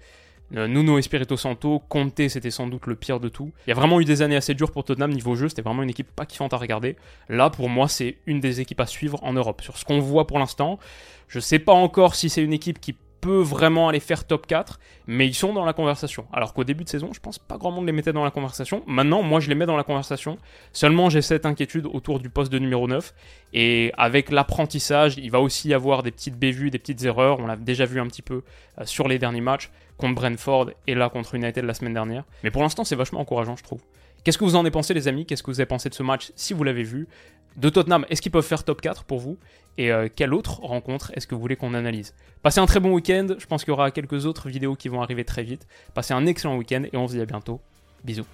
Euh, 0.55 0.67
Nuno 0.67 0.97
Espirito 0.97 1.35
Santo, 1.35 1.79
Conte, 1.89 2.29
c'était 2.29 2.51
sans 2.51 2.67
doute 2.67 2.85
le 2.85 2.95
pire 2.95 3.19
de 3.19 3.27
tout. 3.27 3.51
Il 3.65 3.69
y 3.69 3.73
a 3.73 3.75
vraiment 3.75 3.99
eu 3.99 4.05
des 4.05 4.21
années 4.21 4.37
assez 4.37 4.53
dures 4.53 4.71
pour 4.71 4.85
Tottenham 4.85 5.11
niveau 5.11 5.35
jeu, 5.35 5.49
c'était 5.49 5.61
vraiment 5.61 5.83
une 5.83 5.89
équipe 5.89 6.09
pas 6.15 6.25
kiffante 6.25 6.53
à 6.53 6.57
regarder. 6.57 6.95
Là, 7.27 7.49
pour 7.49 7.67
moi, 7.67 7.89
c'est 7.89 8.17
une 8.25 8.39
des 8.39 8.61
équipes 8.61 8.79
à 8.79 8.85
suivre 8.85 9.21
en 9.23 9.33
Europe. 9.33 9.61
Sur 9.61 9.77
ce 9.77 9.83
qu'on 9.83 9.99
voit 9.99 10.25
pour 10.25 10.39
l'instant, 10.39 10.79
je 11.27 11.39
sais 11.39 11.59
pas 11.59 11.73
encore 11.73 12.15
si 12.15 12.29
c'est 12.29 12.41
une 12.41 12.53
équipe 12.53 12.79
qui 12.79 12.95
peut 13.21 13.39
vraiment 13.39 13.89
aller 13.89 13.99
faire 13.99 14.25
top 14.25 14.47
4, 14.47 14.79
mais 15.07 15.27
ils 15.27 15.33
sont 15.33 15.53
dans 15.53 15.65
la 15.65 15.73
conversation. 15.73 16.25
Alors 16.31 16.53
qu'au 16.53 16.63
début 16.63 16.83
de 16.83 16.89
saison, 16.89 17.09
je 17.13 17.19
pense 17.19 17.39
pas 17.39 17.57
grand 17.57 17.71
monde 17.71 17.85
les 17.85 17.91
mettait 17.91 18.13
dans 18.13 18.23
la 18.23 18.31
conversation. 18.31 18.83
Maintenant, 18.87 19.23
moi, 19.23 19.39
je 19.39 19.49
les 19.49 19.55
mets 19.55 19.65
dans 19.65 19.77
la 19.77 19.83
conversation. 19.83 20.37
Seulement, 20.73 21.09
j'ai 21.09 21.21
cette 21.21 21.45
inquiétude 21.45 21.85
autour 21.85 22.19
du 22.19 22.29
poste 22.29 22.51
de 22.51 22.59
numéro 22.59 22.87
9. 22.87 23.13
Et 23.53 23.91
avec 23.97 24.31
l'apprentissage, 24.31 25.17
il 25.17 25.31
va 25.31 25.39
aussi 25.39 25.69
y 25.69 25.73
avoir 25.73 26.03
des 26.03 26.11
petites 26.11 26.37
bévues, 26.37 26.69
des 26.69 26.79
petites 26.79 27.03
erreurs. 27.03 27.39
On 27.39 27.47
l'a 27.47 27.55
déjà 27.55 27.85
vu 27.85 27.99
un 27.99 28.07
petit 28.07 28.21
peu 28.21 28.43
euh, 28.79 28.85
sur 28.85 29.07
les 29.07 29.19
derniers 29.19 29.41
matchs 29.41 29.71
contre 29.97 30.15
Brentford 30.15 30.71
et 30.85 30.93
là 30.93 31.09
contre 31.09 31.35
United 31.35 31.65
la 31.65 31.73
semaine 31.73 31.93
dernière. 31.93 32.23
Mais 32.43 32.51
pour 32.51 32.61
l'instant, 32.61 32.83
c'est 32.83 32.95
vachement 32.95 33.19
encourageant, 33.19 33.55
je 33.55 33.63
trouve. 33.63 33.81
Qu'est-ce 34.23 34.37
que 34.37 34.43
vous 34.43 34.55
en 34.55 34.61
avez 34.61 34.71
pensé, 34.71 34.93
les 34.93 35.07
amis? 35.07 35.25
Qu'est-ce 35.25 35.43
que 35.43 35.51
vous 35.51 35.59
avez 35.59 35.67
pensé 35.67 35.89
de 35.89 35.93
ce 35.93 36.03
match 36.03 36.31
si 36.35 36.53
vous 36.53 36.63
l'avez 36.63 36.83
vu? 36.83 37.07
De 37.55 37.69
Tottenham, 37.69 38.05
est-ce 38.09 38.21
qu'ils 38.21 38.31
peuvent 38.31 38.45
faire 38.45 38.63
top 38.63 38.81
4 38.81 39.03
pour 39.03 39.19
vous? 39.19 39.37
Et 39.77 39.91
euh, 39.91 40.09
quelle 40.13 40.33
autre 40.33 40.59
rencontre 40.61 41.11
est-ce 41.15 41.27
que 41.27 41.35
vous 41.35 41.41
voulez 41.41 41.55
qu'on 41.55 41.73
analyse? 41.73 42.13
Passez 42.43 42.59
un 42.59 42.65
très 42.65 42.79
bon 42.79 42.93
week-end. 42.93 43.27
Je 43.37 43.45
pense 43.45 43.63
qu'il 43.63 43.71
y 43.71 43.73
aura 43.73 43.91
quelques 43.91 44.25
autres 44.25 44.49
vidéos 44.49 44.75
qui 44.75 44.89
vont 44.89 45.01
arriver 45.01 45.25
très 45.25 45.43
vite. 45.43 45.67
Passez 45.93 46.13
un 46.13 46.25
excellent 46.25 46.57
week-end 46.57 46.83
et 46.91 46.97
on 46.97 47.07
se 47.07 47.13
dit 47.13 47.21
à 47.21 47.25
bientôt. 47.25 47.61
Bisous. 48.03 48.25